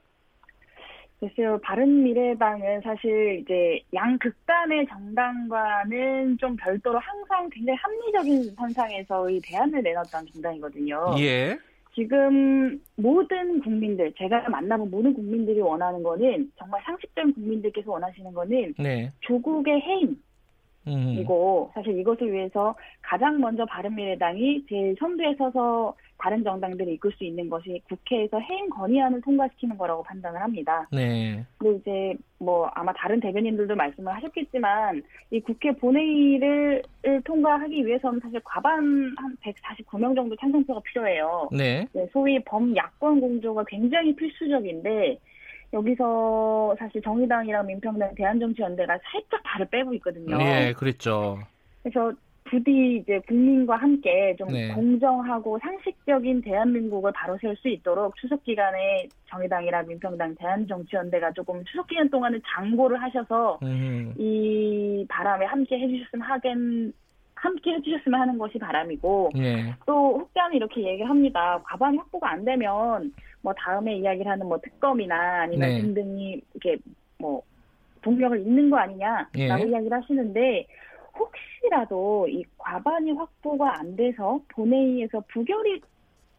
[1.23, 11.15] 글쎄요, 바른미래당은 사실 이제 양극단의 정당과는 좀 별도로 항상 굉장히 합리적인 선상에서의 대안을 내놨던 정당이거든요.
[11.19, 11.57] 예.
[11.95, 19.09] 지금 모든 국민들, 제가 만나본 모든 국민들이 원하는 거는 정말 상식적인 국민들께서 원하시는 거는 네.
[19.21, 20.23] 조국의 해임, 음.
[20.85, 27.49] 이고 사실 이것을 위해서 가장 먼저 바른미래당이 제일 선두에 서서 다른 정당들을 이끌 수 있는
[27.49, 30.87] 것이 국회에서 해임 건의안을 통과시키는 거라고 판단을 합니다.
[30.91, 31.45] 네.
[31.57, 36.83] 그리고 이제 뭐 아마 다른 대변인들도 말씀을 하셨겠지만 이 국회 본회의를
[37.25, 41.49] 통과하기 위해서는 사실 과반 한 149명 정도 찬성표가 필요해요.
[41.51, 41.85] 네.
[41.91, 45.19] 네 소위 범야권 공조가 굉장히 필수적인데
[45.73, 50.37] 여기서 사실 정의당이랑 민평당 대한정치연대가 살짝 발을 빼고 있거든요.
[50.37, 51.39] 네, 그랬죠.
[51.81, 52.13] 그래서
[52.45, 54.71] 부디 이제 국민과 함께 좀 네.
[54.73, 62.09] 공정하고 상식적인 대한민국을 바로 세울 수 있도록 추석 기간에 정의당이랑 민평당 대한정치연대가 조금 추석 기간
[62.09, 64.13] 동안은 장고를 하셔서 음.
[64.17, 66.93] 이 바람에 함께 해주셨으면 하겐
[67.43, 69.73] 함께 해주셨으면 하는 것이 바람이고 네.
[69.85, 71.59] 또 혹자는 이렇게 얘기합니다.
[71.65, 75.81] 과반 확보가 안 되면 뭐 다음에 이야기를 하는 뭐 특검이나 아니면 네.
[75.81, 76.81] 등등이 이렇게
[77.19, 77.43] 뭐
[78.01, 79.69] 동력을 잇는 거 아니냐라고 예.
[79.69, 80.67] 이야기를 하시는데
[81.19, 85.81] 혹시라도 이 과반이 확보가 안 돼서 본회의에서 부결이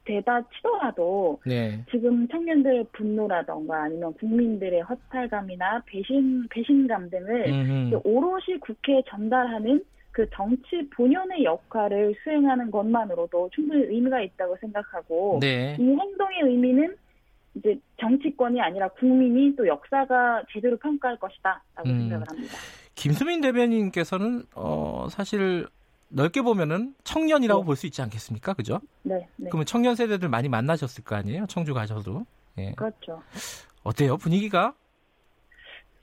[0.07, 1.85] 되다 치더라도 네.
[1.91, 9.83] 지금 청년들의 분노라던가 아니면 국민들의 허탈감이나 배신 배신감 등을 오롯이 국회에 전달하는
[10.15, 15.77] 그 정치 본연의 역할을 수행하는 것만으로도 충분히 의미가 있다고 생각하고 네.
[15.79, 16.97] 이 행동의 의미는
[17.57, 21.99] 이제 정치권이 아니라 국민이 또 역사가 제대로 평가할 것이다라고 음.
[21.99, 22.55] 생각을 합니다.
[22.95, 25.67] 김수민 대변인께서는 어 사실
[26.11, 27.67] 넓게 보면은 청년이라고 네.
[27.67, 28.55] 볼수 있지 않겠습니까?
[28.55, 28.81] 그죠?
[29.03, 29.49] 네, 네.
[29.51, 31.47] 그러면 청년 세대들 많이 만나셨을 거 아니에요?
[31.49, 32.25] 청주 가셔도.
[32.59, 32.71] 예.
[32.77, 33.21] 그렇죠.
[33.83, 34.17] 어때요?
[34.17, 34.75] 분위기가?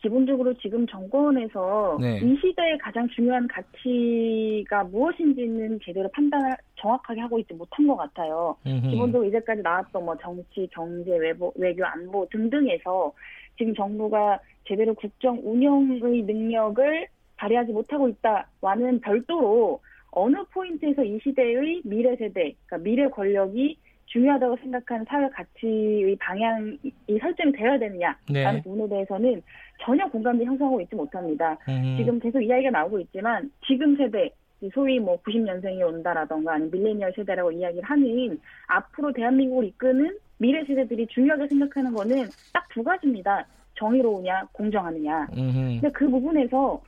[0.02, 2.20] 기본적으로 지금 정권에서 네.
[2.24, 8.56] 이 시대의 가장 중요한 가치가 무엇인지는 제대로 판단을 정확하게 하고 있지 못한 것 같아요.
[8.66, 8.90] 음흠.
[8.90, 13.14] 기본적으로 이제까지 나왔던 뭐 정치, 경제, 외보, 외교, 안보 등등에서
[13.58, 22.16] 지금 정부가 제대로 국정 운영의 능력을 발휘하지 못하고 있다와는 별도로 어느 포인트에서 이 시대의 미래
[22.16, 23.78] 세대, 그러니까 미래 권력이
[24.12, 26.78] 중요하다고 생각하는 사회 가치의 방향이
[27.20, 28.62] 설정이 되어야 되느냐라는 네.
[28.62, 29.42] 부분에 대해서는
[29.82, 31.58] 전혀 공감대 형성하고 있지 못합니다.
[31.70, 31.96] 음.
[31.98, 34.30] 지금 계속 이야기가 나오고 있지만 지금 세대
[34.74, 41.48] 소위 뭐 90년생이 온다라던가 아니면 밀레니얼 세대라고 이야기를 하는 앞으로 대한민국을 이끄는 미래 세대들이 중요하게
[41.48, 43.46] 생각하는 거는 딱 두 가지입니다.
[43.76, 45.28] 정의로우냐, 공정하느냐.
[45.36, 45.54] 음흠.
[45.54, 46.82] 근데 그 부분에서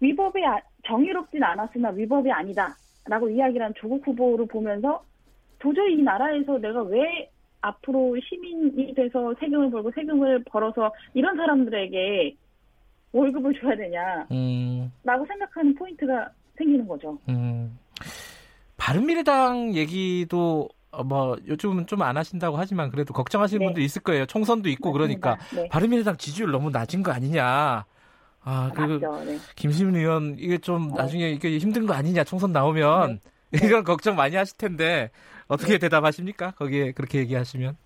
[0.00, 5.02] 위법이 아, 정의롭진 않았으나 위법이 아니다라고 이야기를 한 조국 후보를 보면서
[5.62, 12.34] 도저히 이 나라에서 내가 왜 앞으로 시민이 돼서 세금을 벌고 세금을 벌어서 이런 사람들에게
[13.12, 14.90] 월급을 줘야 되냐 음.
[15.04, 17.16] 라고 생각하는 포인트가 생기는 거죠.
[17.28, 17.78] 음.
[18.76, 23.66] 바른미래당 얘기도 어, 뭐 요즘은 좀 안 하신다고 하지만 그래도 걱정하시는 네.
[23.66, 24.26] 분들 있을 거예요.
[24.26, 25.30] 총선도 있고 맞습니다.
[25.30, 25.68] 그러니까 네.
[25.68, 27.84] 바른미래당 지지율 너무 낮은 거 아니냐.
[28.44, 29.38] 아, 그 네.
[29.54, 30.96] 김시민 의원 이게 좀 어.
[30.96, 33.20] 나중에 이게 힘든 거 아니냐 총선 나오면
[33.52, 33.58] 네.
[33.66, 35.10] 이런 걱정 많이 하실 텐데
[35.52, 35.78] 어떻게 네.
[35.78, 36.52] 대답하십니까?
[36.52, 37.76] 거기에 그렇게 얘기하시면?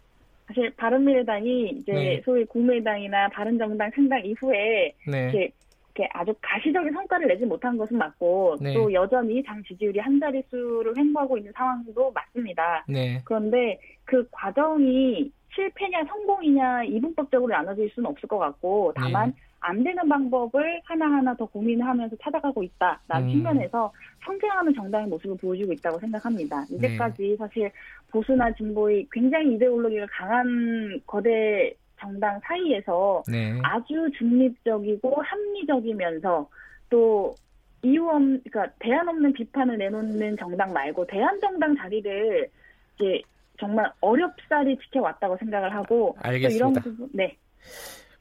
[0.47, 2.23] 사실 바른미래당이 이제 네.
[2.25, 5.23] 소위 국민의당이나 바른정당 창당 이후에 네.
[5.25, 5.53] 이렇게,
[5.95, 8.73] 이렇게, 아주 가시적인 성과를 내지 못한 것은 맞고 네.
[8.75, 12.85] 또 여전히 당 지지율이 한 자릿수를 횡보하고 있는 상황도 맞습니다.
[12.87, 13.21] 네.
[13.25, 19.43] 그런데 그 과정이 실패냐 성공이냐 이분법적으로 나눠질 수는 없을 것 같고 다만 네.
[19.69, 23.33] 안 되는 방법을 하나하나 더 고민하면서 찾아가고 있다라는 음.
[23.33, 23.93] 측면에서
[24.25, 26.65] 성장하는 정당의 모습을 보여주고 있다고 생각합니다.
[26.71, 27.37] 이제까지 네.
[27.37, 27.71] 사실
[28.09, 33.59] 보수나 진보의 굉장히 이데올로기가 강한 거대 정당 사이에서 네.
[33.65, 36.49] 아주 중립적이고 합리적이면서
[36.89, 37.35] 또
[37.83, 42.49] 이유 없, 그러니까 대안 없는 비판을 내놓는 정당 말고 대안 정당 자리를
[42.95, 43.21] 이제
[43.59, 46.55] 정말 어렵사리 지켜왔다고 생각을 하고 알겠습니다.
[46.55, 47.37] 이런 부분, 네.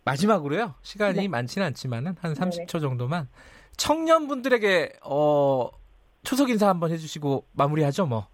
[0.06, 0.76] 마지막으로요.
[0.82, 1.28] 시간이 네.
[1.28, 2.82] 많지는 않지만은 한 30초 네네.
[2.82, 3.28] 정도만
[3.76, 5.70] 청년분들에게 어
[6.24, 8.28] 추석 인사 한번 해주시고 마무리하죠, 뭐.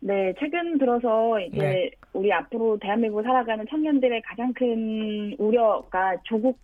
[0.00, 1.90] 네, 최근 들어서 이제 네.
[2.14, 6.58] 우리 앞으로 대한민국을 살아가는 청년들의 가장 큰 우려가 조국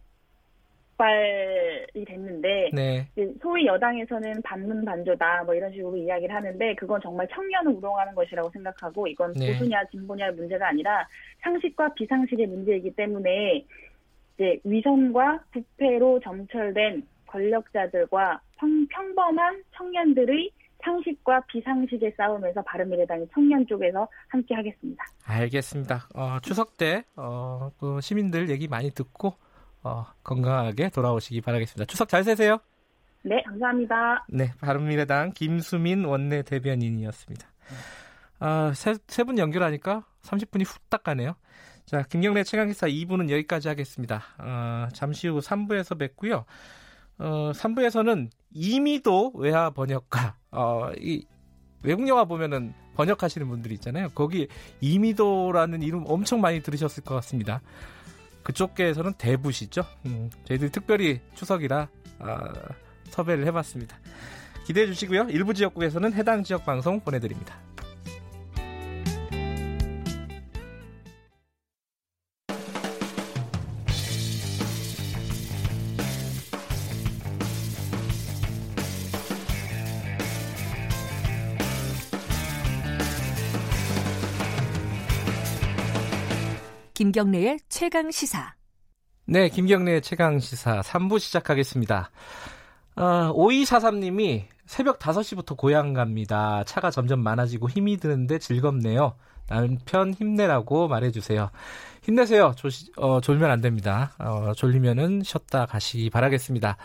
[0.96, 3.06] 촉발이 됐는데 네.
[3.40, 9.06] 소위 여당에서는 반문 반조다 뭐 이런 식으로 이야기를 하는데 그건 정말 청년을 우롱하는 것이라고 생각하고
[9.06, 9.52] 이건 네.
[9.52, 11.06] 보수냐 진보냐의 문제가 아니라
[11.40, 13.64] 상식과 비상식의 문제이기 때문에
[14.34, 20.50] 이제 위선과 부패로 점철된 권력자들과 평, 평범한 청년들의
[20.82, 25.04] 상식과 비상식의 싸움에서 바른미래당이 청년 쪽에서 함께 하겠습니다.
[25.26, 26.08] 알겠습니다.
[26.14, 29.34] 어, 추석 때 어, 그 시민들 얘기 많이 듣고
[29.86, 31.84] 어, 건강하게 돌아오시기 바라겠습니다.
[31.84, 32.58] 추석 잘 세세요.
[33.22, 34.26] 네, 감사합니다.
[34.28, 37.46] 네, 바른미래당 김수민 원내 대변인이었습니다.
[38.40, 38.72] 아,
[39.06, 41.36] 세분 연결하니까 30분이 후딱 가네요.
[41.84, 44.22] 자, 김경래 최강기사 2부는 여기까지 하겠습니다.
[44.38, 46.44] 어, 잠시 후 3부에서 뵙고요.
[47.18, 51.24] 어, 3부에서는 이미도 외화 번역가, 어, 이
[51.84, 54.08] 외국 영화 보면은 번역하시는 분들이 있잖아요.
[54.14, 54.48] 거기
[54.80, 57.60] 이미도라는 이름 엄청 많이 들으셨을 것 같습니다.
[58.46, 59.84] 그쪽계에서는 대부시죠.
[60.06, 61.88] 음, 저희들이 특별히 추석이라
[62.20, 62.52] 아,
[63.10, 63.98] 섭외를 해봤습니다.
[64.64, 65.26] 기대해 주시고요.
[65.30, 67.58] 일부 지역국에서는 해당 지역 방송 보내드립니다.
[86.96, 88.54] 김경래의 최강 시사.
[89.26, 92.10] 네, 김경래의 최강 시사 3부 시작하겠습니다.
[92.96, 93.02] 어,
[93.34, 96.64] 5243님이 새벽 5시부터 고향 갑니다.
[96.64, 99.14] 차가 점점 많아지고 힘이 드는데 즐겁네요.
[99.46, 101.50] 남편 힘내라고 말해주세요.
[102.02, 102.54] 힘내세요.
[102.56, 104.14] 조, 어, 졸면 안 됩니다.
[104.18, 106.78] 어, 졸리면은 쉬었다 가시기 바라겠습니다.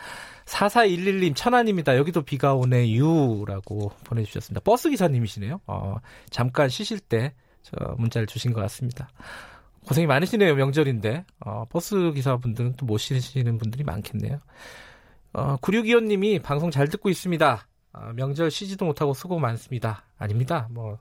[0.43, 1.95] 4411님, 천안입니다.
[1.95, 3.45] 여기도 비가 오네 유.
[3.47, 4.59] 라고 보내주셨습니다.
[4.65, 5.61] 버스 기사님이시네요.
[5.67, 5.95] 어,
[6.29, 9.07] 잠깐 쉬실 때, 저 문자를 주신 것 같습니다.
[9.87, 10.55] 고생이 많으시네요.
[10.55, 11.25] 명절인데.
[11.45, 14.39] 어, 버스 기사분들은 또 못 쉬시는 분들이 많겠네요.
[15.33, 17.67] 어, 9625님이 방송 잘 듣고 있습니다.
[17.93, 20.03] 어, 명절 쉬지도 못하고 수고 많습니다.
[20.17, 20.67] 아닙니다.
[20.71, 20.99] 뭐,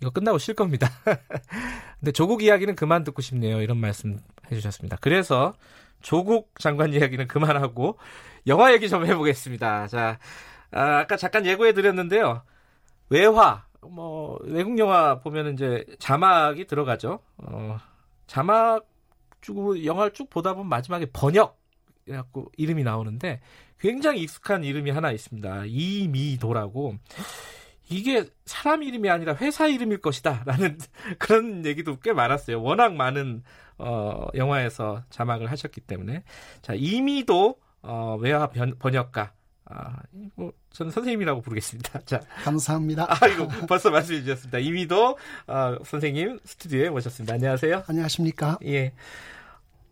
[0.00, 0.88] 이거 끝나고 쉴 겁니다.
[2.00, 3.60] 근데 조국 이야기는 그만 듣고 싶네요.
[3.60, 4.18] 이런 말씀
[4.50, 4.98] 해주셨습니다.
[5.00, 5.54] 그래서
[6.00, 7.98] 조국 장관 이야기는 그만하고
[8.46, 9.88] 영화 얘기 좀 해보겠습니다.
[9.88, 10.18] 자,
[10.70, 12.42] 아, 까 잠깐 예고해 드렸는데요.
[13.10, 17.20] 외화, 뭐 외국 영화 보면 이제 자막이 들어가죠.
[17.38, 17.78] 어,
[18.28, 18.86] 자막
[19.40, 21.58] 쭉 영화를 쭉 보다 보면 마지막에 번역
[22.06, 23.40] 이라고 이름이 나오는데
[23.80, 25.64] 굉장히 익숙한 이름이 하나 있습니다.
[25.66, 26.96] 이미도라고.
[27.90, 30.78] 이게 사람 이름이 아니라 회사 이름일 것이다라는
[31.18, 32.62] 그런 얘기도 꽤 많았어요.
[32.62, 33.42] 워낙 많은
[33.78, 36.22] 어, 영화에서 자막을 하셨기 때문에
[36.60, 39.32] 자 이미도 어, 외화 번역가
[39.70, 39.96] 아,
[40.34, 42.00] 뭐, 저는 선생님이라고 부르겠습니다.
[42.06, 42.20] 자.
[42.42, 43.06] 감사합니다.
[43.08, 44.58] 아, 이거 벌써 말씀해 주셨습니다.
[44.58, 47.34] 이미도, 어, 선생님 스튜디오에 모셨습니다.
[47.34, 47.84] 안녕하세요.
[47.86, 48.58] 안녕하십니까.
[48.64, 48.92] 예.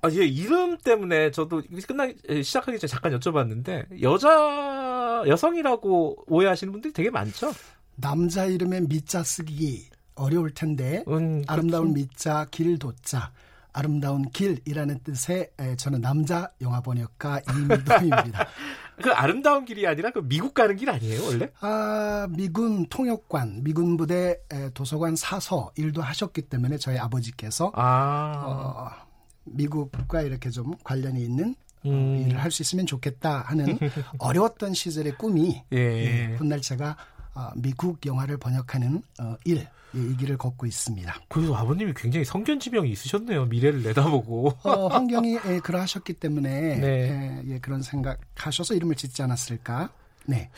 [0.03, 2.07] 아, 예, 이름 때문에 저도 끝나
[2.43, 7.53] 시작하기 전에 잠깐 여쭤봤는데 여자 여성이라고 오해하시는 분들이 되게 많죠.
[7.97, 13.33] 남자 이름에 미자 쓰기 어려울 텐데 음, 아름다운 미자 길 도자
[13.73, 18.47] 아름다운 길이라는 뜻의 저는 남자 영화 번역가 이미도입니다.
[19.03, 21.51] 그 아름다운 길이 아니라 그 미국 가는 길 아니에요 원래?
[21.61, 24.39] 아 미군 통역관, 미군 부대
[24.75, 28.45] 도서관 사서 일도 하셨기 때문에 저희 아버지께서 아.
[28.47, 29.07] 어,
[29.45, 31.55] 미국과 이렇게 좀 관련이 있는
[31.85, 32.25] 어, 음.
[32.27, 33.79] 일을 할 수 있으면 좋겠다 하는
[34.19, 35.77] 어려웠던 시절의 꿈이 예.
[35.77, 36.97] 예, 훗날 제가
[37.35, 41.15] 어, 미국 영화를 번역하는 어, 일, 예, 이 길을 걷고 있습니다.
[41.29, 43.47] 그래서 아버님이 굉장히 성견 지명이 있으셨네요.
[43.47, 44.53] 미래를 내다보고.
[44.63, 47.43] 어, 환경이 예, 그러하셨기 때문에 네.
[47.45, 49.91] 예, 예, 그런 생각하셔서 이름을 짓지 않았을까.
[50.27, 50.51] 네.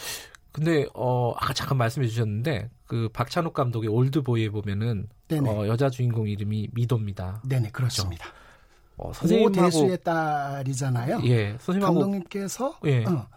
[0.50, 5.08] 근데 어 아까 잠깐 말씀해 주셨는데 그 박찬욱 감독의 올드보이에 보면은
[5.46, 7.42] 어, 여자 주인공 이름이 미도입니다.
[7.46, 8.24] 네네 그렇습니다.
[8.24, 8.48] 그렇죠?
[8.96, 11.20] 어, 선생님하고 대수의 딸이잖아요.
[11.24, 13.04] 예, 선생님하고 감독님께서 예.
[13.04, 13.28] 어,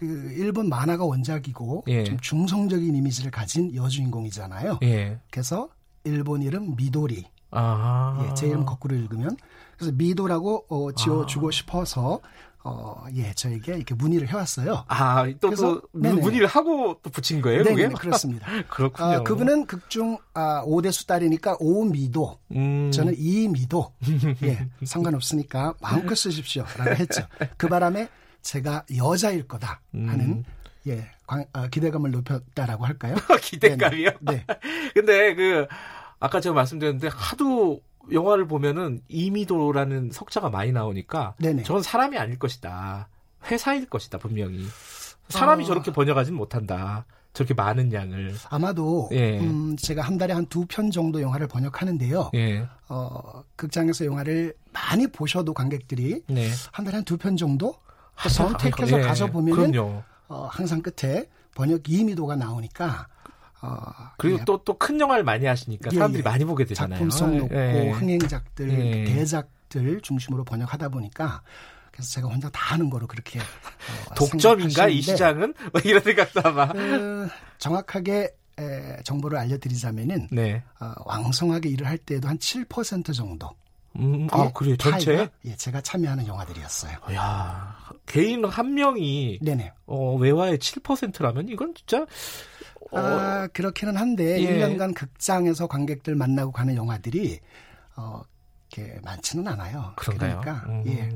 [0.00, 2.04] 그 일본 만화가 원작이고 예.
[2.04, 4.78] 좀 중성적인 이미지를 가진 여주인공이잖아요.
[4.82, 5.18] 예.
[5.30, 5.68] 그래서
[6.04, 7.26] 일본 이름 미도리.
[7.50, 8.24] 아.
[8.24, 9.36] 예, 제 이름 거꾸로 읽으면
[9.76, 11.50] 그래서 미도라고 어, 지어주고 아.
[11.50, 12.20] 싶어서
[12.64, 14.84] 어, 예, 저에게 이렇게 문의를 해왔어요.
[14.88, 17.62] 아, 또, 또 문의를 하고 또 붙인 거예요?
[17.62, 18.46] 네, 그렇습니다.
[18.68, 19.08] 그렇군요.
[19.08, 22.90] 아, 그분은 극중 아, 5대수 딸이니까 오미도, 음.
[22.90, 23.92] 저는 이미도,
[24.44, 26.64] 예, 상관없으니까 마음껏 쓰십시오.
[26.76, 27.22] 라고 했죠.
[27.56, 28.08] 그 바람에
[28.42, 30.44] 제가 여자일 거다 하는 음.
[30.86, 33.14] 예, 광, 아, 기대감을 높였다라고 할까요?
[33.42, 34.10] 기대감이요?
[34.20, 34.44] 네.
[34.46, 34.46] 네.
[34.94, 35.66] 근데 그
[36.18, 37.80] 아까 제가 말씀드렸는데 하도
[38.12, 41.62] 영화를 보면은 이미도라는 석자가 많이 나오니까 네네.
[41.64, 43.08] 저건 사람이 아닐 것이다.
[43.50, 44.66] 회사일 것이다 분명히.
[45.28, 45.66] 사람이 아...
[45.66, 47.04] 저렇게 번역하지는 못한다.
[47.32, 48.34] 저렇게 많은 양을.
[48.48, 49.38] 아마도 예.
[49.38, 52.30] 음, 제가 한 달에 한 두 편 정도 영화를 번역하는데요.
[52.34, 52.66] 예.
[52.88, 56.48] 어, 극장에서 영화를 많이 보셔도 관객들이 네.
[56.72, 57.74] 한 달에 한 두 편 정도
[58.16, 59.02] 선택해서 예.
[59.02, 63.08] 가서 보면은 어, 항상 끝에 번역 이미도가 나오니까
[63.62, 64.44] 어, 그리고 예.
[64.44, 66.30] 또또 큰 영화를 많이 하시니까 사람들이 예, 예.
[66.30, 66.98] 많이 보게 되잖아요.
[66.98, 67.90] 작품성 높고 예.
[67.90, 69.04] 흥행작들, 예.
[69.04, 71.42] 대작들 중심으로 번역하다 보니까
[71.92, 76.68] 그래서 제가 혼자 다 하는 거로 그렇게 어, 독점인가 이 시장은 뭐 이런 생각도 아마
[76.72, 80.62] 그, 정확하게 에, 정보를 알려드리자면은 네.
[80.80, 83.50] 어, 왕성하게 일을 할 때에도 한 7% 정도.
[83.96, 85.28] 음, 아 그래요 전체?
[85.44, 86.96] 예, 제가 참여하는 영화들이었어요.
[87.14, 87.76] 야
[88.06, 89.72] 개인 한 명이 네네.
[89.86, 92.06] 어, 외화의 7%라면 이건 진짜
[92.92, 94.58] 아, 그렇기는 한데 예.
[94.58, 97.40] 1년간 극장에서 관객들 만나고 가는 영화들이
[97.96, 98.22] 어,
[98.72, 99.92] 이렇게 많지는 않아요.
[99.96, 100.40] 그런가요?
[100.40, 100.84] 그러니까 음.
[100.86, 101.10] 예.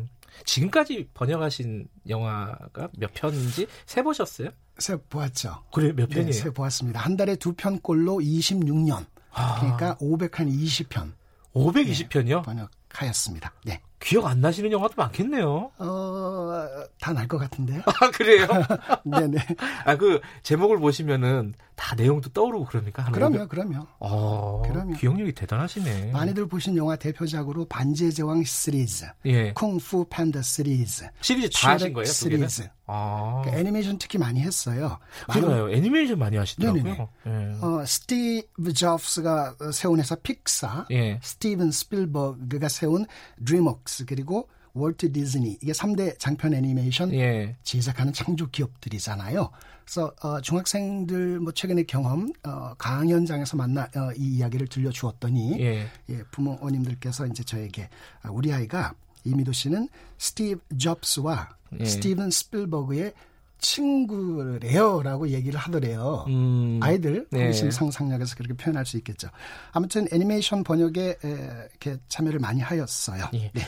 [0.45, 4.51] 지금까지 번역하신 영화가 몇 편인지 세 보셨어요?
[4.79, 5.63] 세 보았죠.
[5.73, 6.27] 그래 몇 편이에요?
[6.27, 7.01] 네, 세 보았습니다.
[7.01, 9.07] 한 달에 두 편꼴로 26년.
[9.33, 9.61] 아.
[9.61, 11.13] 그러니까 520편.
[11.55, 12.37] 520편이요?
[12.37, 12.71] 네, 번역
[13.03, 13.53] 하였습니다.
[13.65, 13.81] 네.
[14.01, 15.71] 기억 안 나시는 영화도 많겠네요.
[15.79, 16.67] 어,
[17.01, 17.81] 다 날 것 같은데요.
[18.01, 18.47] 아, 그래요?
[19.05, 19.39] 네네.
[19.87, 23.05] 아, 그, 제목을 보시면은 다 내용도 떠오르고 그럽니까?
[23.11, 23.87] 그럼요, 그럼요.
[23.99, 24.95] 어, 그럼요.
[24.97, 26.13] 기억력이 대단하시네.
[26.13, 29.53] 많이들 보신 영화 대표작으로 반지의 제왕 시리즈, 예.
[29.55, 32.05] 쿵푸 팬더 시리즈, 시리즈 다 하신 거예요?
[32.07, 32.69] 시리즈.
[32.87, 33.41] 아.
[33.45, 34.99] 그 애니메이션 특히 많이 했어요.
[35.33, 35.71] 그래요.
[35.73, 37.09] 애니메이션 많이 하시더라고요.
[37.25, 37.57] 네.
[37.63, 41.19] 어, 스티브 잡스가 세운 회사 픽사, 예.
[41.23, 43.07] 스티븐 스필버그가 세운
[43.45, 47.57] 드림웍스 그리고 월트 디즈니 이게 3대 장편 애니메이션 예.
[47.63, 49.51] 제작하는 창조 기업들이잖아요.
[49.85, 55.87] 그래서 어, 중학생들 뭐 최근의 경험 어, 강연장에서 만나 어, 이 이야기를 들려주었더니 예.
[56.09, 57.89] 예, 부모님들께서 이제 저에게
[58.23, 58.95] 아, 우리 아이가
[59.25, 61.85] 이미도 씨는 스티브 잡스와 예.
[61.85, 63.13] 스티븐 스필버그의
[63.59, 66.25] 친구래요라고 얘기를 하더래요.
[66.29, 67.71] 음, 아이들 호기심 네.
[67.71, 69.29] 상상력에서 그렇게 표현할 수 있겠죠.
[69.73, 73.25] 아무튼 애니메이션 번역에 에, 이렇게 참여를 많이 하였어요.
[73.35, 73.51] 예.
[73.53, 73.63] 네.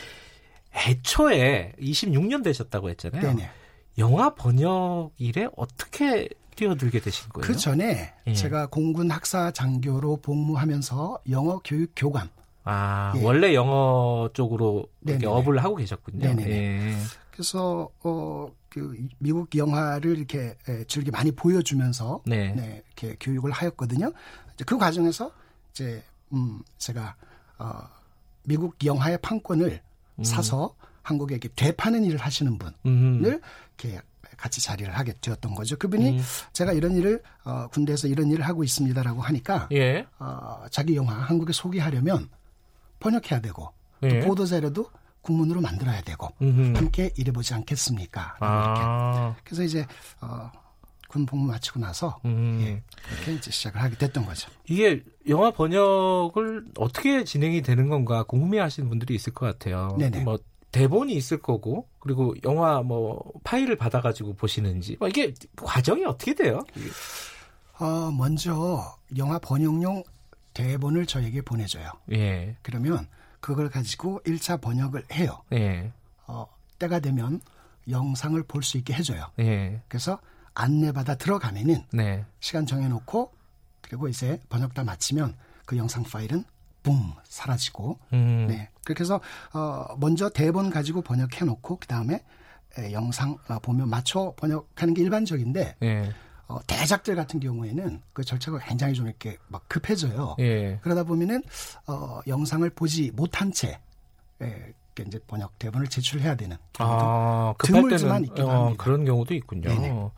[0.89, 3.23] 애초에 26년 되셨다고 했잖아요.
[3.23, 3.49] 네네.
[3.99, 7.47] 영화 번역 일에 어떻게 뛰어들게 되신 거예요?
[7.47, 8.33] 그 전에 예.
[8.35, 12.29] 제가 공군 학사 장교로 복무하면서 영어 교육 교감.
[12.65, 13.23] 아 예.
[13.23, 16.35] 원래 영어 쪽으로 이렇게 업을 하고 계셨군요.
[16.35, 16.97] 네네.
[17.37, 17.43] 예.
[17.43, 18.51] 그래서 어.
[18.69, 20.55] 그 미국 영화를 이렇게
[20.87, 22.53] 즐겨 많이 보여주면서 네.
[22.53, 24.13] 네, 이렇게 교육을 하였거든요.
[24.53, 25.33] 이제 그 과정에서
[25.71, 26.03] 이제
[26.35, 27.17] 음 제가
[27.59, 27.81] 어
[28.45, 29.81] 미국 영화의 판권을
[30.19, 30.25] 음.
[30.25, 33.23] 사서 한국에 이렇게 되파는 일을 하시는 분을 음.
[33.25, 34.01] 이렇게
[34.37, 35.77] 같이 자리를 하게 되었던 거죠.
[35.79, 36.23] 그분이 음.
[36.53, 40.07] 제가 이런 일을 어, 군대에서 이런 일을 하고 있습니다라고 하니까 예.
[40.19, 42.29] 어, 자기 영화 한국에 소개하려면
[43.01, 43.73] 번역해야 되고
[44.03, 44.21] 예.
[44.21, 44.91] 또 보도 자료도
[45.27, 46.77] 국문으로 만들어야 되고 음흠.
[46.77, 48.37] 함께 일해보지 않겠습니까?
[48.39, 49.35] 아.
[49.35, 49.41] 이렇게.
[49.45, 49.87] 그래서 이제
[50.21, 50.51] 어,
[51.09, 52.61] 군 복무 마치고 나서 음.
[52.63, 54.49] 예, 그렇게 이제 시작을 하게 됐던 거죠.
[54.69, 59.97] 이게 영화 번역을 어떻게 진행이 되는 건가 궁금해하시는 분들이 있을 것 같아요.
[59.99, 60.21] 네네.
[60.21, 60.39] 뭐
[60.71, 66.63] 대본이 있을 거고 그리고 영화 뭐 파일을 받아가지고 보시는지 뭐 이게 과정이 어떻게 돼요?
[67.81, 70.05] 어, 먼저 영화 번역용
[70.55, 71.91] 대본을 저에게 보내줘요.
[72.13, 72.57] 예.
[72.63, 73.09] 그러면
[73.47, 75.41] 그걸 가지고 1차 번역을 해요.
[75.53, 75.93] 예.
[76.27, 76.49] 어,
[76.81, 77.41] 때가 되면
[77.89, 79.31] 영상을 볼 수 있게 해줘요.
[79.39, 79.81] 예.
[79.87, 80.19] 그래서
[80.55, 82.25] 안내받아 들어가면은 네.
[82.41, 83.33] 시간 정해놓고
[83.83, 86.43] 그리고 이제 번역 다 마치면 그 영상 파일은
[86.83, 88.47] 붐 사라지고 음.
[88.49, 89.21] 네 그렇게 해서
[89.53, 92.25] 어 먼저 대본 가지고 번역해 놓고 그 다음에
[92.91, 96.13] 영상 보면 맞춰 번역하는 게 일반적인데 예.
[96.49, 100.37] 어, 대작들 같은 경우에는 그 절차가 굉장히 좀 이렇게 막 급해져요.
[100.39, 100.79] 예.
[100.83, 101.43] 그러다 보면은
[101.87, 103.81] 어, 영상을 보지 못한 채
[104.43, 109.69] 예, 이제 번역 대본을 제출해야 되는 아, 급할 때는 어, 그런 경우도 있군요.
[109.69, 110.11] 네네.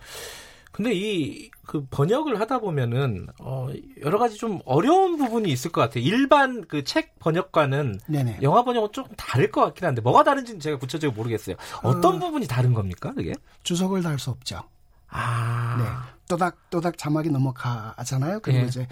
[0.73, 3.69] 근데 이 그 번역을 하다 보면은 어
[4.03, 6.03] 여러 가지 좀 어려운 부분이 있을 것 같아요.
[6.03, 8.39] 일반 그 책 번역과는 네네.
[8.41, 11.57] 영화 번역은 조금 다를 것 같긴 한데 뭐가 다른지는 제가 구체적으로 모르겠어요.
[11.83, 13.35] 어떤 어, 부분이 다른 겁니까, 그게?
[13.65, 14.63] 주석을 달 수 없죠.
[15.11, 15.77] 아.
[15.79, 16.18] 네.
[16.29, 18.41] 또닥또닥 자막이 넘어가잖아요.
[18.41, 18.67] 그리고 예.
[18.67, 18.87] 이제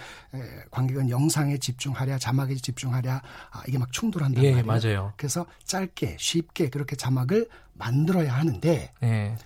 [0.71, 4.67] 관객은 영상에 집중하랴, 자막에 집중하랴, 아, 이게 막 충돌한단 예, 말이에요.
[4.67, 5.13] 맞아요.
[5.17, 9.37] 그래서 짧게 쉽게 그렇게 자막을 만들어야 하는데 예.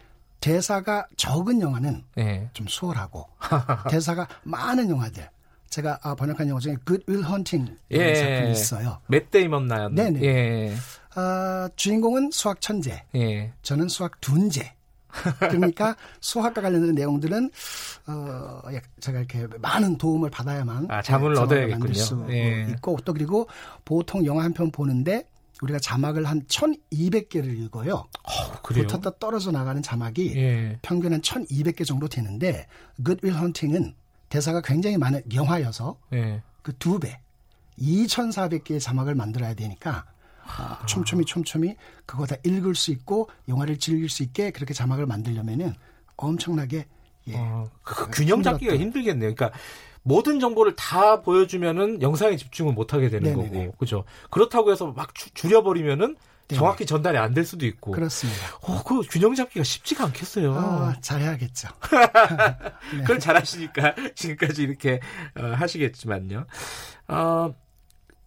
[0.40, 2.48] 대사가 적은 영화는 예.
[2.55, 3.29] 좀 수월하고
[3.90, 5.29] 대사가 많은 영화들
[5.68, 8.14] 제가 아, 번역한 영화 중에 Good Will Hunting 예.
[8.14, 8.98] 작품이 있어요.
[9.07, 10.22] 맷 데이먼 나였 네네.
[10.22, 10.74] 예.
[11.18, 13.53] 어, 주인공은 수학 천재, 예.
[13.62, 14.74] 저는 수학 둔재.
[15.38, 17.50] 그러니까 수학과 관련된 내용들은
[18.06, 18.62] 어
[19.00, 21.94] 제가 이렇게 많은 도움을 받아야만 아, 자문을 얻어야겠군요.
[21.94, 22.66] 수 예.
[22.70, 23.46] 있고 또 그리고
[23.84, 25.24] 보통 영화 한 편 보는데
[25.62, 27.94] 우리가 자막을 한 1200개를 읽어요.
[28.22, 30.78] 어, 붙었다 떨어져 나가는 자막이 예.
[30.82, 32.66] 평균 한 1200개 정도 되는데
[33.04, 33.94] Good Will Hunting은
[34.30, 36.42] 대사가 굉장히 많은 영화여서 예.
[36.62, 37.20] 그두 배,
[37.78, 40.04] 2400개의 자막을 만들어야 되니까
[40.58, 45.74] 아, 촘촘히 촘촘히 그거 다 읽을 수 있고 영화를 즐길 수 있게 그렇게 자막을 만들려면은
[46.16, 46.86] 엄청나게
[47.28, 49.34] 예, 어, 그 균형 잡기가 힘들겠네요.
[49.34, 49.56] 그러니까
[50.02, 53.66] 모든 정보를 다 보여주면은 영상에 집중을 못 하게 되는 네네네.
[53.66, 54.04] 거고, 그죠?
[54.30, 56.16] 그렇다고 해서 막 주, 줄여버리면은
[56.48, 57.92] 네 정확히 전달이 안 될 수도 있고.
[57.92, 58.40] 그렇습니다.
[58.62, 60.52] 어, 그 균형 잡기가 쉽지가 않겠어요.
[60.52, 61.68] 어, 잘해야겠죠.
[62.96, 63.00] 네.
[63.02, 65.00] 그걸 잘하시니까 지금까지 이렇게
[65.36, 66.46] 어, 하시겠지만요.
[67.08, 67.54] 어,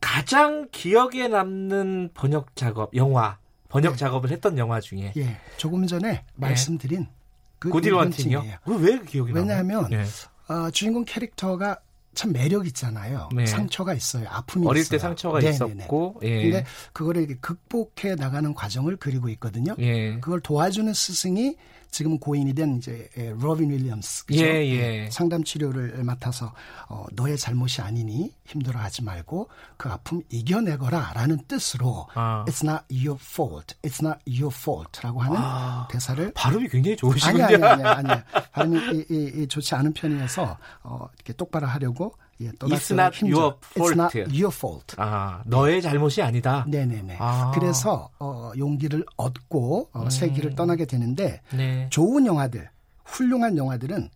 [0.03, 3.37] 가장 기억에 남는 번역 작업, 영화,
[3.69, 3.97] 번역 네.
[3.97, 5.13] 작업을 했던 영화 중에.
[5.15, 5.37] 예.
[5.55, 7.09] 조금 전에 말씀드린 네.
[7.57, 8.43] 그 Good Will Hunting이요?
[8.65, 9.43] 왜 기억이 나요?
[9.43, 10.03] 왜냐하면 네.
[10.49, 11.79] 어, 주인공 캐릭터가
[12.13, 13.29] 참 매력 있잖아요.
[13.33, 13.45] 네.
[13.45, 14.27] 상처가 있어요.
[14.29, 14.91] 아픔이 어릴 있어요.
[14.91, 15.55] 때 상처가 네네네.
[15.55, 16.43] 있었고, 예.
[16.43, 19.73] 근데 그거를 극복해 나가는 과정을 그리고 있거든요.
[19.79, 20.19] 예.
[20.19, 21.55] 그걸 도와주는 스승이
[21.93, 23.07] 지금 고인이 된 이제
[23.39, 24.43] 로빈 윌리엄스 그죠?
[24.43, 25.09] 예, 예.
[25.11, 26.51] 상담 치료를 맡아서
[26.89, 32.43] 어, 너의 잘못이 아니니 힘들어하지 말고 그 아픔 이겨내거라라는 뜻으로 아.
[32.47, 35.87] It's not your fault, It's not your fault라고 하는 아.
[35.91, 37.45] 대사를 발음이 굉장히 좋으시군요.
[37.45, 42.17] 아니 아니 아니 아니 발음이 이, 이, 이 좋지 않은 편이어서 어, 이렇게 똑바로 하려고
[42.41, 43.27] 예, It's not 힘줘.
[43.37, 43.93] your fault.
[43.93, 44.95] It's not your fault.
[44.97, 46.65] 아, 너의 잘못이 아니다.
[46.67, 47.17] 네네네.
[47.19, 47.51] 아.
[47.53, 50.09] 그래서 어, 용기를 얻고 어, 음.
[50.09, 51.87] 세계를 떠나게 되는데 네.
[51.89, 52.69] 좋은 영화들,
[53.05, 54.09] 훌륭한 영화들은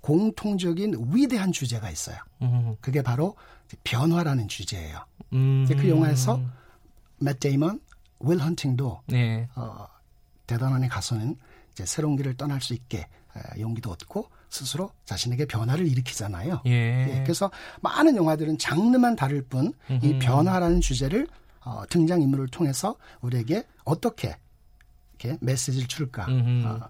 [0.00, 2.16] 공통적인 위대한 주제가 있어요.
[2.42, 2.76] 음.
[2.80, 3.36] 그게 바로
[3.84, 4.98] 변화라는 주제예요.
[5.32, 5.66] 음.
[5.68, 6.40] 그 영화에서
[7.18, 7.80] 맷 데이먼,
[8.20, 9.48] 윌 헌팅도 네.
[9.56, 9.86] 어,
[10.46, 11.36] 대단원에 가서는
[11.72, 13.06] 이제 새로운 길을 떠날 수 있게
[13.58, 16.62] 용기도 얻고 스스로 자신에게 변화를 일으키잖아요.
[16.66, 16.70] 예.
[16.70, 17.22] 예.
[17.24, 17.50] 그래서
[17.82, 21.26] 많은 영화들은 장르만 다를 뿐 이 변화라는 주제를
[21.64, 24.36] 어, 등장 인물을 통해서 우리에게 어떻게
[25.18, 26.26] 이렇게 메시지를 줄까.
[26.30, 26.80] 어.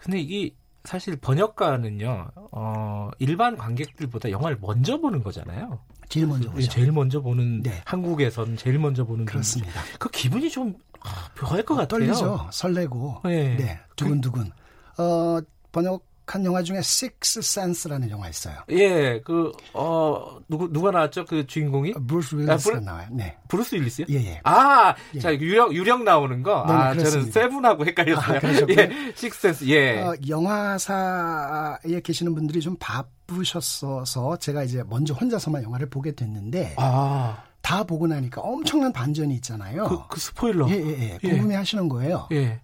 [0.00, 0.54] 근데 이게
[0.84, 5.78] 사실 번역가는요, 어, 일반 관객들보다 영화를 먼저 보는 거잖아요.
[6.08, 6.68] 제일 먼저 보죠.
[6.68, 7.80] 제일 먼저 보는 네.
[7.84, 9.80] 한국에선 제일 먼저 보는 그렇습니다.
[9.98, 12.00] 그 기분이 좀 아, 묘할 것 아, 같아요.
[12.00, 12.48] 떨리죠.
[12.50, 13.20] 설레고.
[13.24, 13.56] 네.
[13.56, 13.78] 네.
[13.96, 14.50] 두근두근.
[14.98, 15.38] 어,
[15.72, 18.56] 번역 한 영화 중에 Six Sense라는 영화 있어요.
[18.70, 21.24] 예, 그, 어, 누구, 누가 나왔죠?
[21.24, 21.94] 그 주인공이?
[22.06, 23.08] 브루스 윌리스가 아, 브루, 나와요.
[23.10, 23.36] 네.
[23.48, 24.06] 브루스 윌리스요?
[24.10, 24.40] 예, 예.
[24.44, 25.18] 아, 예.
[25.20, 26.64] 자, 유령, 유령 나오는 거?
[26.66, 27.10] 네, 네 아, 그렇습니다.
[27.10, 28.38] 저는 Seven하고 헷갈렸어요.
[28.38, 30.02] 아, 예, Six Sense, 예.
[30.02, 36.74] 어, 영화사에 계시는 분들이 좀 바쁘셨어서 제가 이제 먼저 혼자서만 영화를 보게 됐는데.
[36.76, 37.44] 아.
[37.60, 39.88] 다 보고 나니까 엄청난 반전이 있잖아요.
[39.88, 40.70] 그, 그 스포일러.
[40.70, 41.18] 예, 예, 예.
[41.22, 41.28] 예.
[41.28, 42.28] 궁금해 하시는 거예요.
[42.32, 42.60] 예.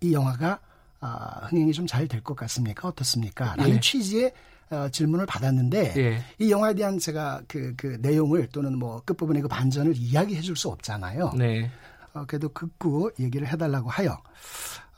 [0.00, 0.60] 이 영화가
[1.06, 2.88] 아, 흥행이 좀 잘 될 것 같습니까?
[2.88, 3.54] 어떻습니까?
[3.56, 3.80] 라는 예.
[3.80, 4.32] 취지의
[4.70, 6.24] 어, 질문을 받았는데 예.
[6.38, 10.68] 이 영화에 대한 제가 그, 그 내용을 또는 뭐 끝부분의 그 반전을 이야기해 줄 수
[10.70, 11.32] 없잖아요.
[11.36, 11.70] 네.
[12.14, 14.22] 어, 그래도 극구 얘기를 해달라고 하여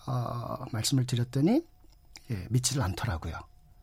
[0.06, 1.62] 어, 말씀을 드렸더니
[2.30, 3.34] 예, 믿지를 않더라고요.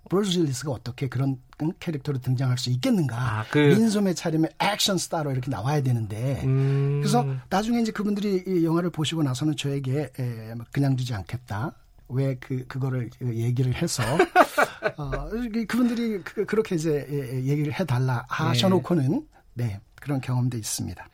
[0.10, 1.38] 브루스 윌리스가 어떻게 그런
[1.80, 3.16] 캐릭터로 등장할 수 있겠는가?
[3.40, 3.58] 아, 그...
[3.58, 7.00] 민소매 차림의 액션 스타로 이렇게 나와야 되는데 음...
[7.02, 11.74] 그래서 나중에 이제 그분들이 이 영화를 보시고 나서는 저에게 에, 뭐 그냥 두지 않겠다.
[12.10, 14.04] 왜 그 그거를 얘기를 해서
[14.98, 15.30] 어,
[15.68, 17.08] 그분들이 그, 렇게 이제
[17.46, 21.08] 얘기를 해달라 하셔놓고는 네, 네 그런 경험도 있습니다.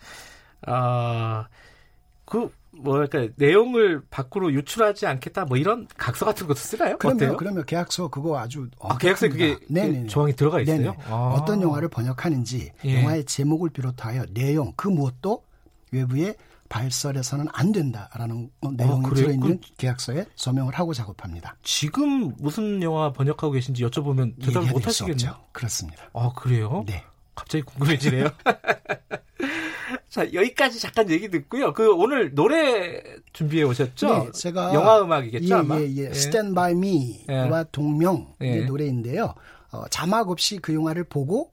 [0.62, 6.98] 아그 뭐랄까 내용을 밖으로 유출하지 않겠다 뭐 이런 각서 같은 것도 쓰나요?
[6.98, 10.96] 그러면 그러면 계약서 그거 아주 아, 계약서에 그게 네네 조항이 들어가 있어요.
[11.06, 11.36] 아.
[11.38, 13.00] 어떤 영화를 번역하는지 예.
[13.00, 15.44] 영화의 제목을 비롯하여 내용 그 무엇도
[15.92, 16.36] 외부에
[16.70, 21.55] 발설해서는 안 된다라는 내용이 아, 들어있는 계약서에 서명을 하고 작업합니다.
[21.63, 25.36] 지금 무슨 영화 번역하고 계신지 여쭤보면 대답을 못 하시겠네요.
[25.51, 26.03] 그렇습니다.
[26.13, 26.84] 아 그래요?
[26.88, 27.03] 네.
[27.36, 28.30] 갑자기 궁금해지네요.
[30.09, 31.72] 자, 여기까지 잠깐 얘기 듣고요.
[31.74, 33.01] 그 오늘 노래
[33.32, 34.07] 준비해 오셨죠?
[34.26, 35.80] 네, 제가 영화 음악이겠죠, 예, 아마.
[35.80, 35.95] 예, 예.
[36.05, 36.05] 예.
[36.07, 37.65] Stand by Me와 예.
[37.72, 38.61] 동명 예.
[38.61, 39.34] 노래인데요.
[39.72, 41.51] 어, 자막 없이 그 영화를 보고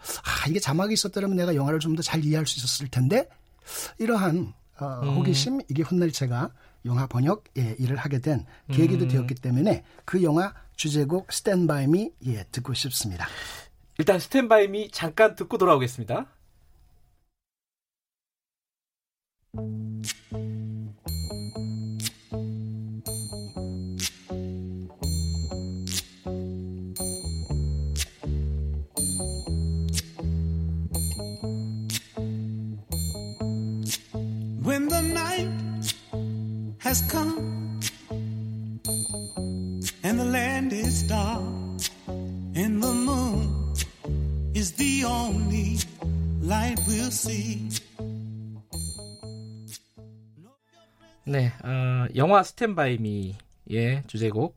[0.00, 3.28] 아, 이게 자막이 있었더라면 내가 영화를 좀 더 잘 이해할 수 있었을 텐데
[3.98, 5.16] 이러한 어, 음.
[5.16, 6.50] 호기심 이게 훗날 제가
[6.84, 9.08] 영화 번역 예, 일을 하게 된 계기도 음.
[9.08, 11.32] 되었기 때문에 그 영화 주제곡
[11.84, 13.26] Me 예, 듣고 싶습니다.
[13.98, 14.18] 일단
[14.64, 16.26] Me 잠깐 듣고 돌아오겠습니다.
[36.88, 37.36] Has come
[40.02, 41.42] and the land is dark
[42.56, 43.74] and the moon
[44.54, 45.76] is the only
[46.40, 47.68] light we'll see.
[51.26, 54.56] 네, 어, 영화 스탠바이미의 주제곡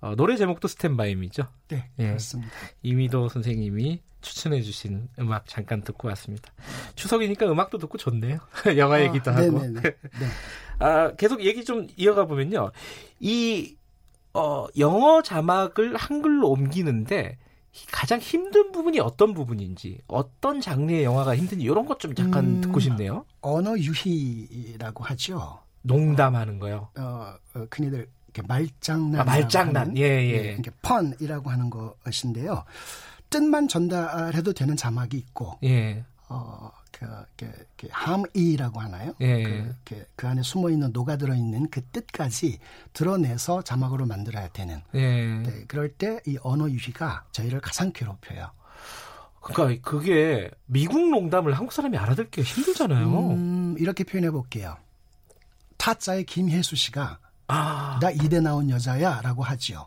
[0.00, 1.46] 어, 노래 제목도 스탠바이미죠.
[1.68, 2.52] 네, 예, 그렇습니다.
[2.84, 6.50] 이미도 선생님이 추천해주신 음악 잠깐 듣고 왔습니다.
[6.94, 8.38] 추석이니까 음악도 듣고 좋네요.
[8.78, 9.60] 영화 아, 얘기도 하고.
[9.60, 9.94] 네.
[10.78, 12.70] 아, 계속 얘기 좀 이어가 보면요,
[13.20, 13.76] 이
[14.34, 17.38] 어, 영어 자막을 한글로 옮기는데
[17.90, 22.80] 가장 힘든 부분이 어떤 부분인지, 어떤 장르의 영화가 힘든지 이런 것 좀 잠깐 음, 듣고
[22.80, 23.24] 싶네요.
[23.40, 25.60] 언어 유희라고 하죠.
[25.82, 26.88] 농담하는 거요.
[26.98, 28.08] 어, 어 흔히들
[28.46, 29.20] 말장난.
[29.22, 29.96] 아, 말장난.
[29.96, 30.56] 예, 예.
[30.58, 32.64] 이게 펀이라고 하는 것인데요.
[33.30, 36.04] 뜻만 전달해도 되는 자막이 있고, 예.
[36.28, 39.14] 어, 그, 그, 그 함이라고 하나요?
[39.20, 39.42] 예.
[39.42, 42.58] 그, 그, 그, 안에 숨어 있는 녹아 들어 있는 그 뜻까지
[42.94, 44.80] 드러내서 자막으로 만들어야 되는.
[44.94, 45.38] 예.
[45.42, 48.50] 네, 그럴 때 이 언어 유희가 저희를 가장 괴롭혀요.
[49.40, 53.30] 그러니까 그게 미국 농담을 한국 사람이 알아듣기가 힘들잖아요.
[53.30, 54.76] 음, 이렇게 표현해 볼게요.
[55.76, 57.18] 타짜의 김혜수 씨가
[57.48, 57.98] 아.
[58.00, 59.86] 나 이대 나온 여자야라고 하지요.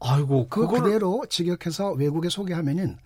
[0.00, 0.82] 아이고 그 그걸...
[0.82, 2.98] 그대로 직역해서 외국에 소개하면은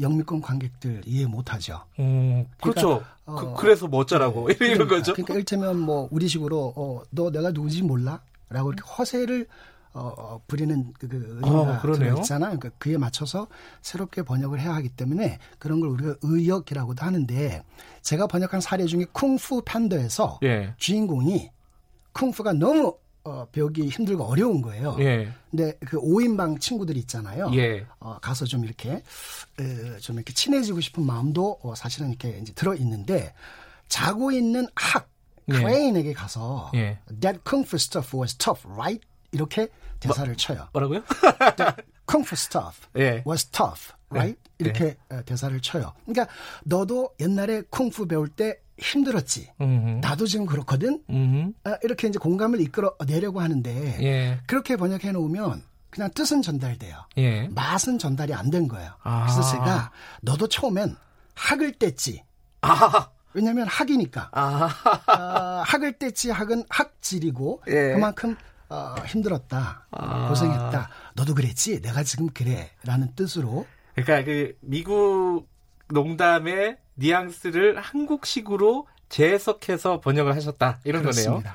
[0.00, 1.84] 영미권 관객들 이해 못하죠.
[1.98, 3.02] 음, 그렇죠.
[3.24, 5.12] 그러니까, 어, 그, 래서 멋져라고 네, 이런 그러니까, 거죠.
[5.12, 9.46] 그러니까 일테면 뭐 우리식으로 어, 너 내가 누구지 몰라?라고 이렇게 허세를
[9.94, 12.58] 어, 어 부리는 그, 그 의미가 어, 있잖아요.
[12.58, 13.46] 그러니까 그에 맞춰서
[13.80, 17.62] 새롭게 번역을 해야 하기 때문에 그런 걸 우리가 의역이라고도 하는데
[18.02, 20.74] 제가 번역한 사례 중에 쿵푸 판더에서 예.
[20.78, 21.50] 주인공이
[22.12, 24.96] 쿵푸가 너무 어, 배우기 힘들고 어려운 거예요.
[25.00, 25.32] 예.
[25.50, 27.50] 근데 그 5인방 친구들 있잖아요.
[27.54, 27.86] 예.
[27.98, 29.02] 어, 가서 좀 이렇게,
[29.58, 33.32] 어, 좀 이렇게 친해지고 싶은 마음도 어, 사실은 이렇게 이제 들어 있는데
[33.88, 35.08] 자고 있는 학,
[35.48, 35.54] 예.
[35.54, 36.98] 크레인에게 가서 예.
[37.20, 39.00] That kung fu stuff was tough, right?
[39.32, 39.68] 이렇게
[40.00, 40.68] 대사를 뭐, 쳐요.
[40.72, 41.02] 뭐라고요?
[42.06, 43.22] Kung fu stuff 예.
[43.26, 44.38] was tough, right?
[44.38, 44.44] 예.
[44.58, 45.22] 이렇게 예.
[45.24, 45.92] 대사를 쳐요.
[46.04, 46.26] 그러니까
[46.64, 49.50] 너도 옛날에 쿵푸 배울 때 힘들었지.
[49.60, 50.00] 음흠.
[50.00, 51.02] 나도 지금 그렇거든.
[51.64, 53.70] 아, 이렇게 이제 공감을 이끌어 내려고 하는데
[54.02, 54.40] 예.
[54.46, 56.96] 그렇게 번역해 놓으면 그냥 뜻은 전달돼요.
[57.18, 57.48] 예.
[57.48, 58.92] 맛은 전달이 안 된 거예요.
[59.02, 59.22] 아.
[59.26, 59.92] 그래서 제가
[60.22, 60.96] 너도 처음엔
[61.34, 62.20] 학을 뗐지.
[62.62, 63.08] 아.
[63.32, 64.30] 왜냐하면 학이니까.
[64.32, 64.68] 아.
[65.06, 67.92] 아, 학을 뗐지 학은 학질이고 예.
[67.94, 68.36] 그만큼
[68.74, 70.28] 어, 힘들었다, 아.
[70.28, 70.88] 고생했다.
[71.14, 71.80] 너도 그랬지?
[71.82, 73.66] 내가 지금 그래.라는 뜻으로.
[73.94, 75.46] 그러니까 그 미국
[75.88, 81.54] 농담의 뉘앙스를 한국식으로 재해석해서 번역을 하셨다 이런 그렇습니다.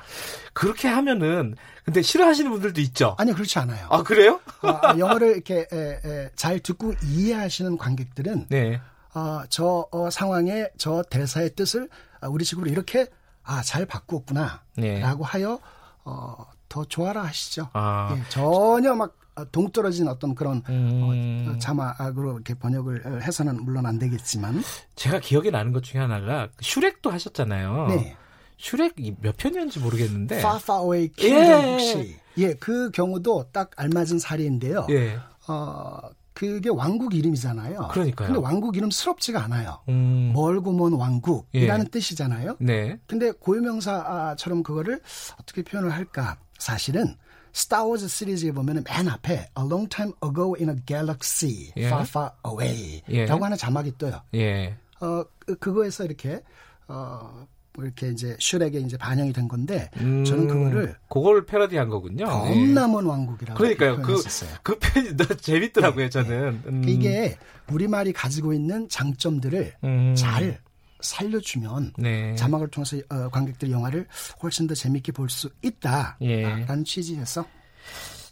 [0.54, 3.14] 그렇게 하면은 근데 싫어하시는 분들도 있죠.
[3.18, 3.86] 아니요 그렇지 않아요.
[3.90, 4.40] 아 그래요?
[4.62, 8.80] 어, 영어를 이렇게 에, 에, 잘 듣고 이해하시는 관객들은 네.
[9.14, 11.88] 어, 저 어, 상황에 저 대사의 뜻을
[12.20, 13.06] 아, 우리 식으로 이렇게
[13.42, 14.62] 아, 잘 바꾸었구나.
[14.76, 15.00] 네.
[15.00, 15.58] 라고 하여
[16.04, 17.68] 어, 더 좋아라 하시죠.
[17.74, 18.16] 아.
[18.16, 19.18] 예, 전혀 막
[19.52, 21.52] 동떨어진 어떤 그런 음.
[21.54, 24.62] 어, 자막으로 이렇게 번역을 해서는 물론 안 되겠지만
[24.96, 27.86] 제가 기억에 나는 것 중에 하나가 슈렉도 하셨잖아요.
[27.88, 28.16] 네.
[28.56, 31.72] 슈렉 몇 편이었는지 모르겠는데 Far Far Away Kingdom 예.
[31.72, 34.86] 혹시 예, 그 경우도 딱 알맞은 사례인데요.
[34.90, 35.18] 예.
[35.48, 35.98] 어,
[36.34, 37.88] 그게 왕국 이름이잖아요.
[37.90, 38.28] 그러니까요.
[38.28, 39.80] 근데 왕국 이름 스럽지가 않아요.
[39.88, 40.32] 음.
[40.34, 41.90] 멀고 먼 왕국이라는 예.
[41.90, 42.56] 뜻이잖아요.
[42.60, 42.98] 네.
[43.06, 45.00] 근데 고유명사처럼 그거를
[45.40, 46.36] 어떻게 표현을 할까?
[46.60, 47.16] 사실은
[47.52, 51.86] 스타워즈 시리즈에 보면은 맨 앞에 A long time ago in a galaxy 예.
[51.86, 53.26] far far away라고 예.
[53.26, 54.22] 하는 자막이 떠요.
[54.34, 54.76] 예.
[55.00, 56.42] 어 그, 그거에서 이렇게
[56.86, 57.46] 어뭐
[57.78, 62.26] 이렇게 이제 슈렉에 이제 반영이 된 건데 음, 저는 그거를 그걸 패러디한 거군요.
[62.26, 63.08] 겁나먼 예.
[63.08, 64.02] 왕국이라고 그러니까요.
[64.02, 64.22] 그,
[64.62, 66.04] 그 편이 너무 재밌더라고요.
[66.04, 66.68] 네, 저는 네.
[66.68, 66.88] 음.
[66.88, 67.36] 이게
[67.72, 70.14] 우리 말이 가지고 있는 장점들을 음.
[70.16, 70.60] 잘
[71.02, 72.34] 살려주면 네.
[72.36, 74.06] 자막을 통해서 어, 관객들이 영화를
[74.42, 76.66] 훨씬 더 재밌게 볼 수 있다라는 예.
[76.84, 77.44] 취지에서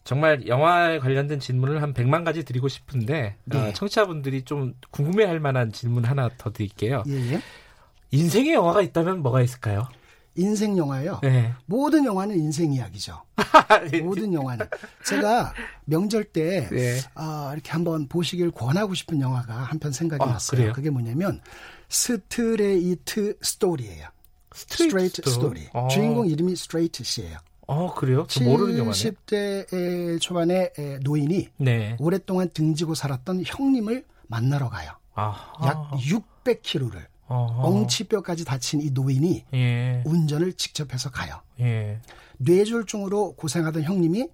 [0.04, 3.58] 정말 영화에 관련된 질문을 한 100만 가지 드리고 싶은데 네.
[3.58, 7.02] 어, 청취자분들이 좀 궁금해할 만한 질문 하나 더 드릴게요.
[7.08, 7.42] 예, 예.
[8.10, 9.86] 인생의 영화가 있다면 뭐가 있을까요?
[10.34, 11.18] 인생 영화요.
[11.22, 11.52] 네.
[11.66, 13.22] 모든 영화는 인생 이야기죠.
[14.02, 14.66] 모든 영화는
[15.04, 15.52] 제가
[15.84, 16.98] 명절 때 네.
[17.16, 20.58] 어, 이렇게 한번 보시길 권하고 싶은 영화가 한 편 생각이 아, 났어요.
[20.58, 20.72] 그래요?
[20.72, 21.40] 그게 뭐냐면
[21.88, 24.08] 스트레이트 스토리예요.
[24.54, 25.68] 스트레이트 스토리.
[25.72, 25.88] 아.
[25.88, 27.38] 주인공 이름이 스트레이트 씨예요.
[27.66, 28.26] 아 그래요?
[28.28, 28.92] 저 모르는 영화네.
[28.92, 30.70] 70대 초반에
[31.02, 31.96] 노인이 네.
[32.00, 34.92] 오랫동안 등지고 살았던 형님을 만나러 가요.
[35.14, 35.52] 아하.
[35.66, 40.02] 약 600km를 엉치뼈까지 다친 이 노인이 예.
[40.06, 41.42] 운전을 직접 해서 가요.
[41.60, 42.00] 예.
[42.38, 44.28] 뇌졸중으로 고생하던 형님이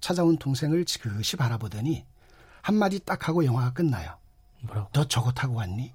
[0.00, 2.04] 찾아온 동생을 지그시 바라보더니
[2.60, 4.18] 한마디 딱 하고 영화가 끝나요.
[4.62, 4.90] 뭐라고?
[4.92, 5.94] 너 저거 타고 왔니?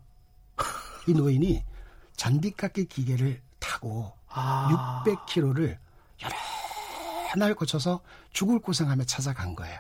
[1.08, 1.64] 이 노인이
[2.16, 5.04] 잔디깎기 기계를 타고 아.
[5.06, 5.78] 600km를
[6.24, 6.36] 여러
[7.38, 8.02] 날 거쳐서
[8.32, 9.80] 죽을 고생하며 찾아간 거예요.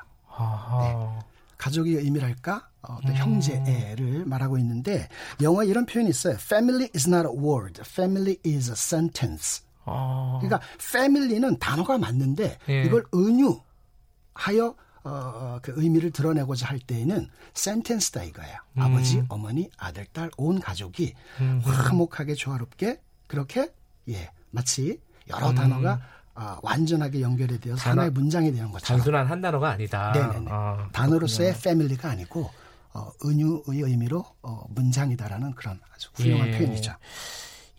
[0.81, 1.19] 네.
[1.57, 2.69] 가족의 의미랄까?
[2.83, 3.13] 어, 음.
[3.13, 5.09] 형제를 말하고 있는데
[5.41, 6.35] 영어 이런 표현이 있어요.
[6.35, 7.81] Family is not a word.
[7.81, 9.63] Family is a sentence.
[9.85, 10.39] 아.
[10.41, 12.83] 그러니까 family는 단어가 맞는데 예.
[12.83, 14.75] 이걸 은유하여
[15.07, 18.57] 어, 그 의미를 드러내고자 할 때에는 센텐스다 이거예요.
[18.77, 18.81] 음.
[18.81, 21.61] 아버지, 어머니, 아들, 딸, 온 가족이 음.
[21.63, 23.71] 화목하게 조화롭게 그렇게
[24.09, 24.99] 예 마치
[25.29, 25.55] 여러 음.
[25.55, 26.01] 단어가
[26.35, 28.85] 어, 완전하게 연결이 되어서 단어, 하나의 문장이 되는 거죠.
[28.85, 30.11] 단순한 한 단어가 아니다.
[30.11, 30.47] 네네네.
[30.49, 32.51] 아, 단어로서의 패밀리가 아니고
[32.93, 36.57] 어, 은유의 의미로 어, 문장이다라는 그런 아주 훌륭한 예.
[36.57, 36.93] 표현이죠.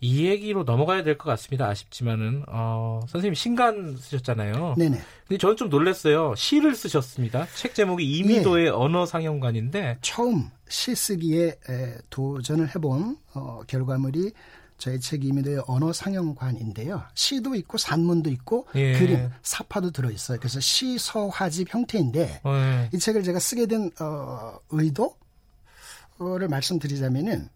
[0.01, 1.67] 이 얘기로 넘어가야 될 것 같습니다.
[1.67, 4.75] 아쉽지만은 어, 선생님 신간 쓰셨잖아요.
[4.77, 5.01] 네네.
[5.27, 6.33] 근데 저는 좀 놀랐어요.
[6.35, 7.47] 시를 쓰셨습니다.
[7.55, 8.69] 책 제목이 이미도의 예.
[8.69, 14.31] 언어 상영관인데 처음 시 쓰기에 에, 도전을 해본 어, 결과물이
[14.77, 17.03] 저의 책 이미도의 언어 상영관인데요.
[17.13, 18.97] 시도 있고 산문도 있고 예.
[18.97, 20.37] 그림, 사파도 들어 있어요.
[20.39, 22.89] 그래서 시서화집 형태인데 예.
[22.93, 27.49] 이 책을 제가 쓰게 된 어, 의도를 말씀드리자면은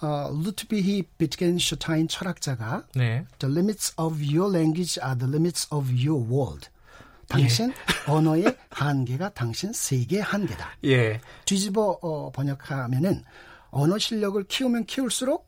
[0.00, 3.24] 어, 루트비히 비트겐슈타인 철학자가 네.
[3.38, 6.68] The limits of your language are the limits of your world.
[7.28, 7.74] 당신 예.
[8.10, 10.70] 언어의 한계가 당신 세계의 한계다.
[10.84, 11.20] 예.
[11.44, 13.22] 뒤집어 어, 번역하면은
[13.70, 15.46] 언어 실력을 키우면 키울수록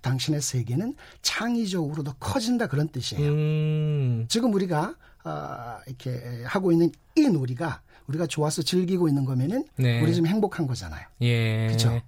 [0.00, 3.30] 당신의 세계는 창의적으로 더 커진다 그런 뜻이에요.
[3.30, 4.26] 음.
[4.28, 4.94] 지금 우리가
[5.24, 10.02] 어, 이렇게 하고 있는 이 놀이가 우리가 좋아서 즐기고 있는 거면은 네.
[10.02, 11.06] 우리 지금 행복한 거잖아요.
[11.22, 11.66] 예.
[11.66, 12.00] 그렇죠.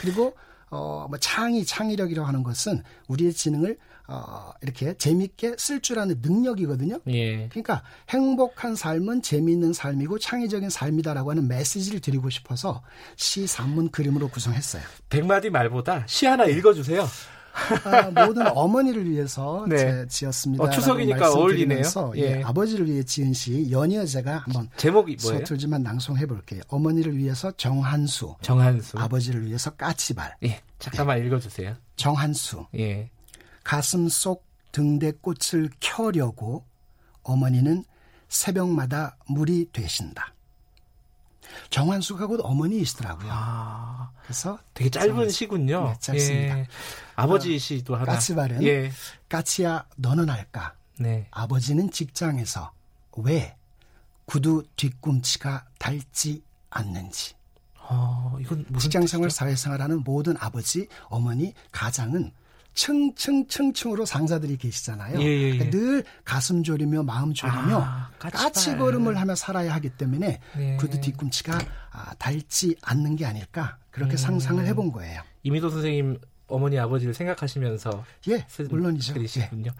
[0.00, 0.34] 그리고
[0.72, 3.76] 어, 뭐 창의, 창의력이라고 하는 것은 우리의 지능을
[4.08, 6.98] 어, 이렇게 재밌게 쓸 줄 아는 능력이거든요.
[7.08, 7.48] 예.
[7.48, 12.82] 그러니까 행복한 삶은 재미있는 삶이고 창의적인 삶이다라고 하는 메시지를 드리고 싶어서
[13.16, 14.82] 시, 산문, 그림으로 구성했어요.
[15.10, 17.06] 백마디 말보다 시 하나 읽어주세요.
[17.52, 20.06] 아, 모든 어머니를 위해서 네.
[20.06, 20.64] 지었습니다.
[20.64, 21.82] 어, 추석이니까 어울리네요.
[22.16, 22.20] 예.
[22.38, 22.42] 예.
[22.42, 25.40] 아버지를 위해 지은 시 연이어 제가 한번 제목이 뭐예요?
[25.40, 26.62] 서툴지만 낭송해 볼게요.
[26.68, 28.36] 어머니를 위해서 정한수.
[28.40, 28.98] 정한수.
[28.98, 30.36] 아버지를 위해서 까치발.
[30.44, 30.60] 예.
[30.78, 31.26] 잠깐만 예.
[31.26, 31.74] 읽어주세요.
[31.96, 32.66] 정한수.
[32.76, 33.10] 예.
[33.64, 36.64] 가슴 속 등대 꽃을 켜려고
[37.22, 37.84] 어머니는
[38.28, 40.34] 새벽마다 물이 되신다.
[42.26, 43.28] 곧 어머니이시더라고요.
[43.30, 45.88] 아, 그래서 되게 짧은 시군요.
[45.90, 46.58] 네, 짧습니다.
[46.58, 46.66] 예.
[47.16, 48.04] 아버지 어, 시도 하나.
[48.04, 48.90] 까치발은 예.
[49.28, 50.74] 까치야 너는 알까?
[50.98, 51.26] 네.
[51.30, 52.72] 아버지는 직장에서
[53.18, 53.56] 왜
[54.24, 57.34] 구두 뒤꿈치가 닳지 않는지.
[57.80, 62.32] 어, 이건 직장생활, 사회생활하는 모든 아버지, 어머니, 가장은
[62.74, 65.20] 층층층층으로 상사들이 계시잖아요.
[65.20, 65.50] 예, 예, 예.
[65.58, 70.76] 그러니까 늘 가슴 졸이며 마음 졸이며 아, 까치 걸음을 하며 살아야 하기 때문에 네.
[70.76, 71.58] 구두 뒤꿈치가
[71.90, 74.16] 아, 닳지 않는 게 아닐까 그렇게 음.
[74.16, 75.22] 상상을 해본 거예요.
[75.42, 76.18] 이미도 선생님
[76.48, 79.14] 어머니 아버지를 생각하시면서 예 물론이죠.
[79.14, 79.70] 그러시군요.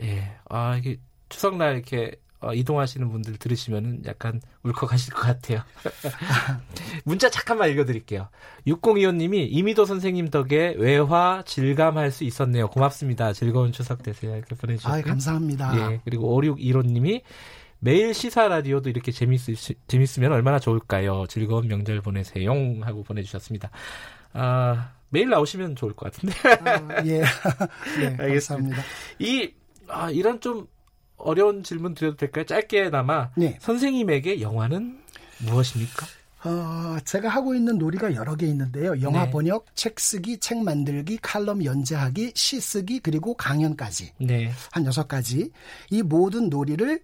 [0.00, 0.06] 예.
[0.06, 0.36] 예.
[0.48, 0.98] 아 이게
[1.28, 5.62] 추석날 이렇게 어, 이동하시는 분들 들으시면 약간 울컥하실 것 같아요.
[7.04, 8.28] 문자 잠깐만 읽어드릴게요.
[8.66, 12.68] 6025님이 이미도 선생님 덕에 외화 질감할 수 있었네요.
[12.68, 13.32] 고맙습니다.
[13.32, 14.36] 즐거운 추석 되세요.
[14.36, 15.00] 이렇게 보내주셨고요.
[15.00, 15.92] 아, 감사합니다.
[15.92, 17.22] 예, 그리고 5615님이
[17.78, 19.40] 매일 시사 라디오도 이렇게 재밌,
[19.86, 21.26] 재밌으면 얼마나 좋을까요?
[21.28, 22.50] 즐거운 명절 보내세요.
[22.82, 23.70] 하고 보내주셨습니다.
[24.32, 26.34] 아, 매일 나오시면 좋을 것 같은데.
[26.68, 27.22] 아, 예.
[28.00, 28.82] 네, 감사합니다.
[29.20, 29.52] 이,
[29.88, 30.66] 아, 이런 좀
[31.22, 32.44] 어려운 질문 드려도 될까요?
[32.44, 33.58] 짧게나마 네.
[33.60, 35.00] 선생님에게 영화는
[35.38, 36.06] 무엇입니까?
[36.44, 39.00] 어, 제가 하고 있는 놀이가 여러 개 있는데요.
[39.00, 39.30] 영화 네.
[39.30, 44.12] 번역, 책 쓰기, 책 만들기, 칼럼 연재하기, 시 쓰기, 그리고 강연까지.
[44.18, 44.50] 네.
[44.72, 45.50] 한 여섯 가지.
[45.90, 47.00] 이 모든 놀이를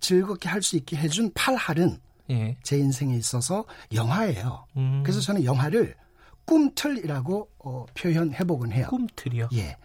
[0.00, 1.98] 즐겁게 할 수 있게 해준 팔할은
[2.30, 2.56] 예.
[2.62, 3.64] 제 인생에 있어서
[3.94, 4.66] 영화예요.
[4.76, 5.02] 음.
[5.04, 5.94] 그래서 저는 영화를
[6.44, 8.86] 꿈틀이라고 어, 표현해보곤 해요.
[8.90, 9.48] 꿈틀이요?
[9.54, 9.76] 예.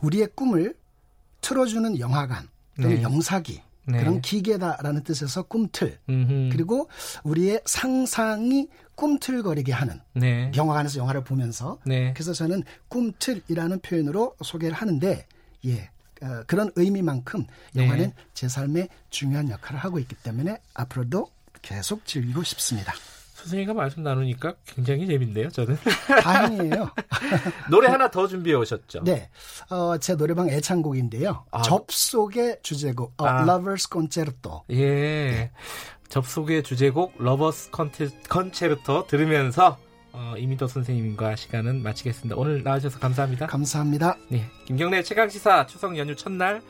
[0.00, 0.74] 우리의 꿈을
[1.40, 3.02] 틀어주는 영화관, 또는 네.
[3.02, 3.98] 영사기 네.
[3.98, 6.50] 그런 기계다라는 뜻에서 꿈틀 음흠.
[6.52, 6.88] 그리고
[7.22, 10.50] 우리의 상상이 꿈틀거리게 하는 네.
[10.56, 12.12] 영화관에서 영화를 보면서 네.
[12.14, 15.26] 그래서 저는 꿈틀이라는 표현으로 소개를 하는데
[15.66, 15.90] 예
[16.22, 17.84] 어, 그런 의미만큼 네.
[17.84, 21.28] 영화는 제 삶에 중요한 역할을 하고 있기 때문에 앞으로도
[21.60, 22.94] 계속 즐기고 싶습니다.
[23.44, 25.76] 선생님과 말씀 나누니까 굉장히 재밌네요, 저는.
[26.22, 26.90] 다행이에요.
[27.70, 29.04] 노래 하나 더 준비해 오셨죠?
[29.04, 29.28] 네.
[29.70, 31.44] 어, 제 노래방 애창곡인데요.
[31.50, 31.62] 아.
[31.62, 33.42] 접속의 주제곡, 어, 아.
[33.42, 34.62] Lovers Concerto.
[34.70, 34.76] 예.
[34.76, 35.50] 네.
[36.08, 37.70] 접속의 주제곡, Lovers
[38.30, 39.78] Concerto 들으면서
[40.12, 42.36] 어, 이미도 선생님과 시간은 마치겠습니다.
[42.36, 43.46] 오늘 나와주셔서 감사합니다.
[43.48, 44.16] 감사합니다.
[44.28, 44.44] 네.
[44.64, 46.62] 김경래 최강시사 추석 연휴 첫날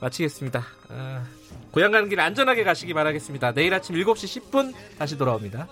[0.00, 0.62] 마치겠습니다.
[0.90, 1.24] 어,
[1.72, 3.52] 고향 가는 길 안전하게 가시기 바라겠습니다.
[3.52, 5.66] 내일 아침 7시 10분 다시 돌아옵니다.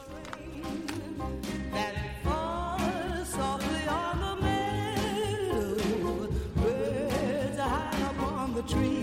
[8.68, 8.97] Tree.